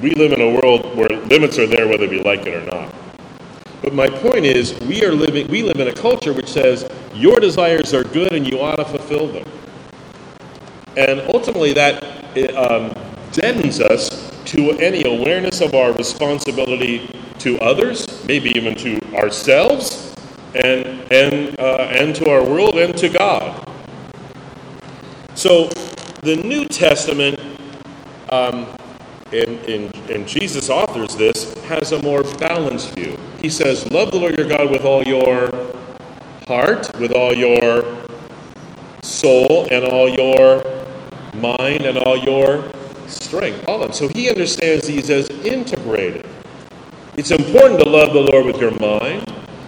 We 0.00 0.14
live 0.14 0.32
in 0.32 0.40
a 0.40 0.50
world 0.50 0.96
where 0.96 1.08
limits 1.08 1.58
are 1.58 1.66
there 1.66 1.86
whether 1.86 2.08
we 2.08 2.20
like 2.22 2.46
it 2.46 2.54
or 2.54 2.64
not. 2.66 2.92
But 3.82 3.94
my 3.94 4.08
point 4.08 4.44
is, 4.44 4.78
we 4.80 5.04
are 5.04 5.12
living. 5.12 5.46
We 5.48 5.62
live 5.62 5.78
in 5.78 5.88
a 5.88 5.92
culture 5.92 6.32
which 6.32 6.48
says 6.48 6.88
your 7.14 7.38
desires 7.40 7.94
are 7.94 8.02
good 8.02 8.32
and 8.32 8.50
you 8.50 8.60
ought 8.60 8.76
to 8.76 8.84
fulfill 8.84 9.28
them. 9.28 9.46
And 10.96 11.20
ultimately, 11.34 11.72
that 11.74 12.02
um, 12.56 12.92
deadens 13.32 13.80
us 13.80 14.32
to 14.46 14.72
any 14.72 15.04
awareness 15.04 15.60
of 15.60 15.74
our 15.74 15.92
responsibility 15.92 17.08
to 17.38 17.58
others, 17.60 18.24
maybe 18.26 18.50
even 18.50 18.74
to 18.76 18.98
ourselves, 19.14 20.15
and, 20.56 21.12
and, 21.12 21.60
uh, 21.60 21.88
and 21.90 22.14
to 22.16 22.30
our 22.30 22.44
world 22.44 22.76
and 22.78 22.96
to 22.98 23.08
God. 23.08 23.68
So, 25.34 25.68
the 26.22 26.36
New 26.36 26.64
Testament, 26.64 27.38
um, 28.30 28.66
and, 29.32 29.94
and 30.10 30.26
Jesus 30.26 30.70
authors 30.70 31.14
this, 31.14 31.54
has 31.64 31.92
a 31.92 32.02
more 32.02 32.22
balanced 32.38 32.94
view. 32.94 33.18
He 33.40 33.50
says, 33.50 33.90
Love 33.90 34.10
the 34.10 34.18
Lord 34.18 34.38
your 34.38 34.48
God 34.48 34.70
with 34.70 34.84
all 34.84 35.02
your 35.02 35.50
heart, 36.46 36.90
with 36.98 37.12
all 37.12 37.34
your 37.34 38.06
soul, 39.02 39.68
and 39.70 39.84
all 39.84 40.08
your 40.08 40.64
mind, 41.34 41.82
and 41.82 41.98
all 41.98 42.16
your 42.16 42.70
strength. 43.06 43.68
All 43.68 43.82
of 43.82 43.88
them. 43.88 43.92
So 43.92 44.08
he 44.08 44.28
understands 44.28 44.86
these 44.86 45.10
as 45.10 45.28
integrated. 45.28 46.26
It's 47.16 47.30
important 47.30 47.80
to 47.80 47.88
love 47.88 48.12
the 48.12 48.20
Lord 48.20 48.46
with 48.46 48.58
your 48.58 48.78
mind, 48.78 49.24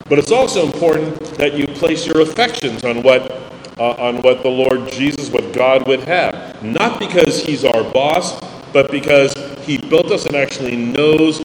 but 0.08 0.18
it's 0.18 0.32
also 0.32 0.64
important 0.64 1.18
that 1.36 1.54
you 1.54 1.66
place 1.66 2.06
your 2.06 2.20
affections 2.20 2.84
on 2.84 3.02
what 3.02 3.30
uh, 3.78 3.92
on 3.92 4.22
what 4.22 4.42
the 4.42 4.48
Lord 4.48 4.90
Jesus, 4.90 5.30
what 5.30 5.52
God 5.52 5.86
would 5.86 6.00
have. 6.00 6.62
Not 6.62 6.98
because 6.98 7.44
He's 7.44 7.64
our 7.64 7.84
boss, 7.92 8.40
but 8.72 8.90
because 8.90 9.32
He 9.60 9.78
built 9.78 10.10
us 10.10 10.26
and 10.26 10.34
actually 10.34 10.76
knows 10.76 11.40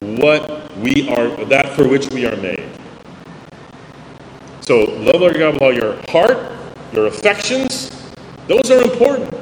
what 0.00 0.70
we 0.76 1.08
are, 1.08 1.28
that 1.46 1.74
for 1.74 1.88
which 1.88 2.10
we 2.10 2.26
are 2.26 2.36
made. 2.36 2.68
So, 4.60 4.80
love 4.80 5.20
Lord 5.20 5.38
God 5.38 5.54
with 5.54 5.62
all 5.62 5.72
your 5.72 5.98
heart, 6.10 6.52
your 6.92 7.06
affections. 7.06 7.90
Those 8.48 8.70
are 8.70 8.82
important 8.82 9.32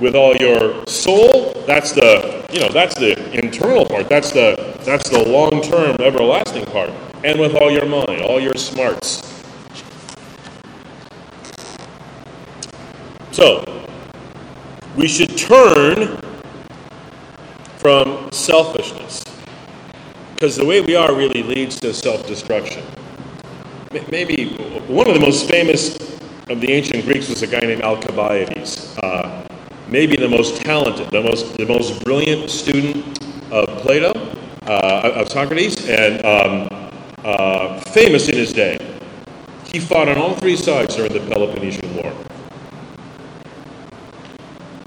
with 0.00 0.16
all 0.16 0.36
your 0.36 0.84
soul. 0.86 1.52
That's 1.66 1.92
the 1.92 2.44
you 2.52 2.60
know 2.60 2.68
that's 2.68 2.94
the 2.96 3.14
internal 3.32 3.86
part. 3.86 4.08
That's 4.08 4.32
the 4.32 4.76
that's 4.84 5.08
the 5.08 5.28
long-term, 5.28 6.00
everlasting 6.00 6.66
part. 6.66 6.90
And 7.24 7.38
with 7.38 7.54
all 7.54 7.70
your 7.70 7.86
mind, 7.86 8.20
all 8.22 8.40
your 8.40 8.56
smarts. 8.56 9.22
So 13.30 13.64
we 14.96 15.08
should 15.08 15.36
turn 15.38 16.20
from 17.78 18.30
selfishness 18.32 19.24
because 20.34 20.56
the 20.56 20.64
way 20.64 20.80
we 20.80 20.96
are 20.96 21.14
really 21.14 21.42
leads 21.42 21.78
to 21.80 21.94
self-destruction. 21.94 22.84
Maybe 24.10 24.56
one 24.88 25.08
of 25.08 25.14
the 25.14 25.20
most 25.20 25.48
famous 25.48 25.96
of 26.48 26.60
the 26.60 26.72
ancient 26.72 27.04
Greeks 27.04 27.28
was 27.28 27.42
a 27.42 27.46
guy 27.46 27.60
named 27.60 27.82
Alcibiades. 27.82 28.98
Uh, 28.98 29.46
maybe 29.86 30.16
the 30.16 30.28
most 30.28 30.60
talented, 30.62 31.10
the 31.10 31.22
most, 31.22 31.56
the 31.56 31.66
most 31.66 32.02
brilliant 32.04 32.50
student 32.50 33.22
of 33.52 33.68
Plato, 33.82 34.12
uh, 34.66 35.12
of 35.14 35.30
Socrates, 35.30 35.88
and 35.88 36.24
um, 36.24 36.81
uh, 37.24 37.80
famous 37.80 38.28
in 38.28 38.36
his 38.36 38.52
day. 38.52 38.78
He 39.72 39.80
fought 39.80 40.08
on 40.08 40.18
all 40.18 40.34
three 40.34 40.56
sides 40.56 40.96
during 40.96 41.12
the 41.12 41.20
Peloponnesian 41.20 41.96
War. 41.96 42.12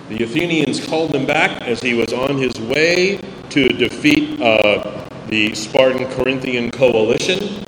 The 0.10 0.24
Athenians 0.24 0.86
called 0.86 1.16
him 1.16 1.26
back 1.26 1.64
as 1.64 1.82
he 1.82 1.96
was 1.96 2.14
on 2.14 2.38
his 2.38 2.54
way 2.60 3.20
to 3.50 3.68
defeat 3.68 4.40
uh, 4.40 5.10
the 5.28 5.56
Spartan 5.56 6.08
Corinthian 6.12 6.70
coalition 6.70 7.64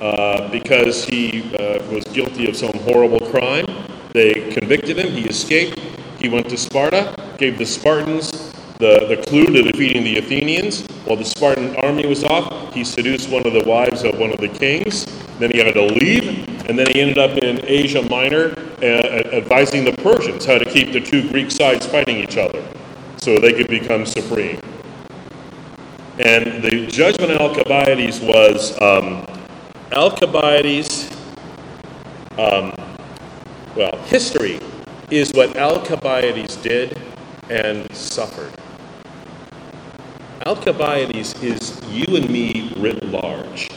uh, 0.00 0.50
because 0.50 1.04
he 1.04 1.54
uh, 1.54 1.82
was 1.90 2.04
guilty 2.12 2.48
of 2.48 2.56
some 2.56 2.74
horrible 2.80 3.20
crime. 3.30 3.64
They 4.12 4.34
convicted 4.52 4.98
him, 4.98 5.12
he 5.12 5.24
escaped, 5.24 5.78
he 6.18 6.28
went 6.28 6.48
to 6.50 6.56
Sparta, 6.58 7.14
gave 7.38 7.56
the 7.56 7.66
Spartans 7.66 8.52
the, 8.78 9.06
the 9.08 9.22
clue 9.26 9.46
to 9.46 9.62
defeating 9.62 10.04
the 10.04 10.18
Athenians. 10.18 10.86
While 11.04 11.16
the 11.16 11.24
Spartan 11.24 11.74
army 11.76 12.06
was 12.06 12.24
off, 12.24 12.72
he 12.72 12.84
seduced 12.84 13.28
one 13.28 13.46
of 13.46 13.52
the 13.52 13.64
wives 13.64 14.04
of 14.04 14.18
one 14.18 14.30
of 14.30 14.38
the 14.38 14.48
kings. 14.48 15.06
Then 15.38 15.50
he 15.50 15.58
had 15.58 15.74
to 15.74 15.82
leave, 15.82 16.48
and 16.68 16.78
then 16.78 16.86
he 16.88 17.00
ended 17.00 17.18
up 17.18 17.36
in 17.38 17.64
Asia 17.64 18.02
Minor 18.08 18.54
uh, 18.80 18.84
advising 19.32 19.84
the 19.84 19.92
Persians 19.92 20.44
how 20.44 20.58
to 20.58 20.64
keep 20.64 20.92
the 20.92 21.00
two 21.00 21.28
Greek 21.30 21.50
sides 21.50 21.86
fighting 21.86 22.16
each 22.16 22.36
other 22.36 22.64
so 23.16 23.38
they 23.38 23.52
could 23.52 23.68
become 23.68 24.06
supreme. 24.06 24.60
And 26.18 26.62
the 26.62 26.86
judgment 26.86 27.32
of 27.32 27.40
Alcibiades 27.40 28.20
was 28.20 28.80
um, 28.80 29.26
Alcibiades, 29.92 31.10
um, 32.36 32.72
well, 33.76 33.96
history 34.06 34.60
is 35.10 35.32
what 35.32 35.56
Alcibiades 35.56 36.56
did 36.56 37.00
and 37.48 37.92
suffered. 37.94 38.52
Alcibiades 40.48 41.34
is 41.42 41.78
you 41.90 42.16
and 42.16 42.30
me 42.30 42.72
writ 42.78 43.04
large. 43.04 43.68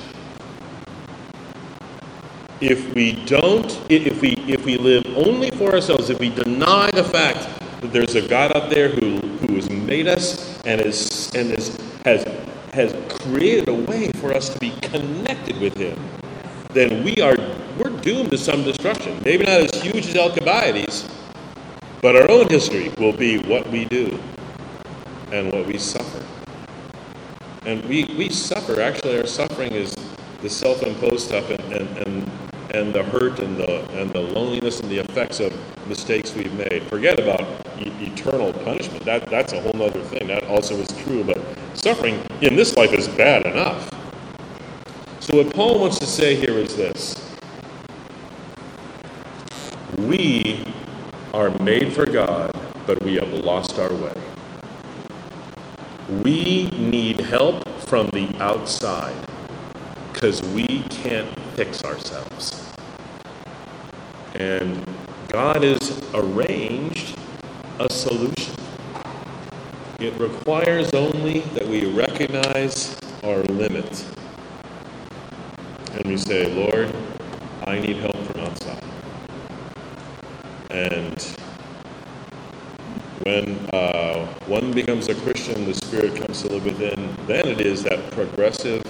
If 2.61 2.95
we 2.95 3.25
don't, 3.25 3.69
if 3.89 4.21
we 4.21 4.35
if 4.47 4.63
we 4.63 4.77
live 4.77 5.03
only 5.17 5.51
for 5.51 5.73
ourselves, 5.73 6.09
if 6.09 6.17
we 6.21 6.29
deny 6.29 6.89
the 6.91 7.03
fact 7.03 7.39
that 7.81 7.91
there's 7.91 8.15
a 8.15 8.25
God 8.25 8.55
out 8.55 8.69
there 8.69 8.87
who 8.87 9.17
who 9.19 9.55
has 9.55 9.69
made 9.69 10.07
us 10.07 10.61
and 10.63 10.79
is 10.79 11.35
and 11.35 11.51
is 11.51 11.75
has 12.05 12.23
has 12.71 12.95
created 13.19 13.67
a 13.67 13.73
way 13.73 14.09
for 14.13 14.33
us 14.33 14.47
to 14.47 14.57
be 14.57 14.71
connected 14.79 15.59
with 15.59 15.75
Him, 15.75 15.99
then 16.69 17.03
we 17.03 17.17
are 17.17 17.35
we're 17.79 17.89
doomed 17.99 18.31
to 18.31 18.37
some 18.37 18.63
destruction. 18.63 19.21
Maybe 19.25 19.43
not 19.43 19.59
as 19.59 19.81
huge 19.81 20.07
as 20.07 20.15
Alcibiades, 20.15 21.09
but 22.01 22.15
our 22.15 22.31
own 22.31 22.47
history 22.47 22.93
will 22.97 23.11
be 23.11 23.39
what 23.39 23.67
we 23.69 23.83
do 23.83 24.17
and 25.33 25.51
what 25.51 25.65
we 25.67 25.77
suffer. 25.77 26.10
And 27.63 27.85
we, 27.85 28.05
we 28.17 28.29
suffer. 28.29 28.81
Actually, 28.81 29.19
our 29.19 29.27
suffering 29.27 29.73
is 29.73 29.95
the 30.41 30.49
self-imposed 30.49 31.27
stuff 31.27 31.47
and, 31.51 31.61
and, 31.71 31.97
and, 31.99 32.31
and 32.73 32.93
the 32.93 33.03
hurt 33.03 33.39
and 33.39 33.55
the, 33.55 33.87
and 33.91 34.11
the 34.11 34.19
loneliness 34.19 34.79
and 34.79 34.89
the 34.89 34.97
effects 34.97 35.39
of 35.39 35.53
mistakes 35.87 36.33
we've 36.33 36.53
made. 36.53 36.81
Forget 36.83 37.19
about 37.19 37.41
e- 37.77 37.93
eternal 37.99 38.51
punishment. 38.51 39.05
That, 39.05 39.29
that's 39.29 39.53
a 39.53 39.61
whole 39.61 39.79
other 39.79 40.01
thing. 40.01 40.27
That 40.27 40.43
also 40.45 40.75
is 40.77 40.87
true. 41.03 41.23
But 41.23 41.39
suffering 41.75 42.25
in 42.41 42.55
this 42.55 42.75
life 42.75 42.93
is 42.93 43.07
bad 43.07 43.45
enough. 43.45 43.91
So 45.19 45.37
what 45.43 45.53
Paul 45.53 45.79
wants 45.79 45.99
to 45.99 46.07
say 46.07 46.35
here 46.35 46.57
is 46.57 46.75
this. 46.75 47.37
We 49.99 50.65
are 51.31 51.51
made 51.59 51.93
for 51.93 52.07
God, 52.07 52.59
but 52.87 53.03
we 53.03 53.15
have 53.15 53.31
lost 53.33 53.77
our 53.77 53.93
way. 53.93 54.30
We 56.09 56.67
need 56.71 57.19
help 57.19 57.67
from 57.81 58.07
the 58.07 58.35
outside 58.39 59.15
because 60.11 60.41
we 60.41 60.83
can't 60.89 61.39
fix 61.55 61.83
ourselves. 61.83 62.71
And 64.35 64.85
God 65.29 65.63
has 65.63 66.03
arranged 66.13 67.17
a 67.79 67.89
solution. 67.89 68.55
It 69.99 70.13
requires 70.19 70.91
only 70.93 71.41
that 71.55 71.67
we 71.67 71.85
recognize 71.85 72.97
our 73.23 73.43
limit. 73.43 74.05
And 75.93 76.05
we 76.05 76.17
say, 76.17 76.53
Lord, 76.53 76.93
I 77.65 77.79
need 77.79 77.97
help 77.97 78.17
from 78.17 78.41
outside. 78.41 78.83
And 80.69 81.35
when 83.23 83.57
uh, 83.73 84.25
one 84.47 84.71
becomes 84.71 85.07
a 85.07 85.15
Christian, 85.15 85.65
the 85.65 85.73
Spirit 85.73 86.15
comes 86.15 86.41
to 86.41 86.49
live 86.49 86.65
within, 86.65 87.15
then 87.27 87.47
it 87.47 87.61
is 87.61 87.83
that 87.83 88.11
progressive 88.11 88.83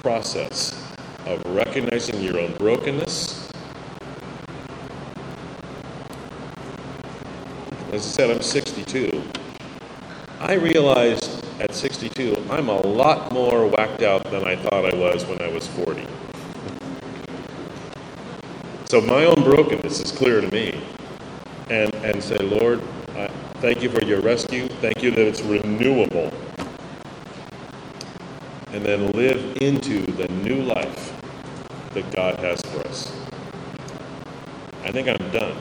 process 0.00 0.92
of 1.26 1.44
recognizing 1.54 2.20
your 2.20 2.38
own 2.38 2.52
brokenness. 2.54 3.50
As 7.92 8.06
I 8.06 8.10
said, 8.10 8.30
I'm 8.30 8.42
62. 8.42 9.22
I 10.40 10.54
realized 10.54 11.44
at 11.60 11.74
62 11.74 12.46
I'm 12.50 12.68
a 12.68 12.80
lot 12.86 13.32
more 13.32 13.66
whacked 13.68 14.02
out 14.02 14.24
than 14.24 14.44
I 14.44 14.56
thought 14.56 14.92
I 14.92 14.96
was 14.96 15.24
when 15.26 15.40
I 15.40 15.48
was 15.48 15.66
40. 15.68 16.06
So 18.86 19.00
my 19.00 19.24
own 19.24 19.42
brokenness 19.42 20.00
is 20.00 20.12
clear 20.12 20.40
to 20.40 20.50
me. 20.50 20.78
And, 21.70 21.94
and 21.94 22.22
say, 22.22 22.36
Lord, 22.36 22.82
thank 23.62 23.80
you 23.80 23.88
for 23.88 24.04
your 24.04 24.20
rescue. 24.20 24.66
Thank 24.66 25.04
you 25.04 25.12
that 25.12 25.24
it's 25.24 25.40
renewable. 25.40 26.32
And 28.72 28.84
then 28.84 29.12
live 29.12 29.56
into 29.62 30.04
the 30.04 30.26
new 30.26 30.62
life 30.62 31.14
that 31.94 32.10
God 32.10 32.40
has 32.40 32.60
for 32.62 32.80
us. 32.88 33.12
I 34.82 34.90
think 34.90 35.06
I'm 35.06 35.30
done. 35.30 35.56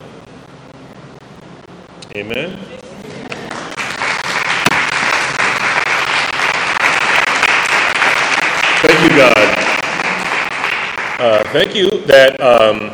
Amen? 2.16 2.58
Thank 8.82 9.12
you, 9.12 9.16
God. 9.16 9.58
Uh, 11.20 11.44
thank 11.54 11.76
you 11.76 11.88
that 12.08 12.42
um, 12.42 12.92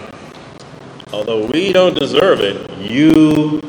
although 1.14 1.46
we 1.46 1.72
don't 1.72 1.98
deserve 1.98 2.42
it, 2.42 2.70
you 2.78 3.62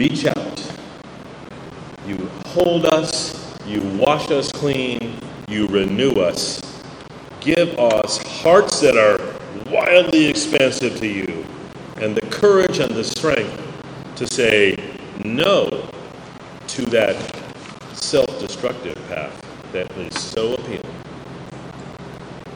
reach 0.00 0.24
out. 0.24 0.76
You 2.06 2.16
hold 2.50 2.84
us, 2.86 3.56
you 3.64 3.80
wash 3.96 4.28
us 4.30 4.50
clean, 4.50 5.18
you 5.48 5.68
renew 5.68 6.10
us. 6.12 6.60
Give 7.40 7.78
us 7.78 8.18
hearts 8.42 8.80
that 8.80 8.96
are 8.96 9.20
wildly 9.70 10.26
expansive 10.26 10.98
to 10.98 11.06
you, 11.06 11.46
and 11.96 12.16
the 12.16 12.26
courage 12.26 12.80
and 12.80 12.92
the 12.92 13.04
strength 13.04 13.62
to 14.16 14.26
say 14.26 14.76
no 15.24 15.88
to 16.66 16.82
that 16.86 17.16
self 17.94 18.40
destructive 18.40 18.96
path 19.08 19.40
that 19.72 19.90
is 19.96 20.20
so 20.20 20.54
appealing, 20.54 20.94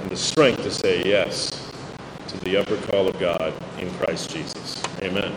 and 0.01 0.11
the 0.11 0.17
strength 0.17 0.63
to 0.65 0.73
say 0.73 1.05
yes 1.05 1.73
to 2.27 2.37
the 2.41 2.57
upper 2.57 2.77
call 2.89 3.07
of 3.07 3.19
God 3.21 3.55
in 3.79 3.89
Christ 3.93 4.31
Jesus. 4.31 4.83
Amen. 5.03 5.33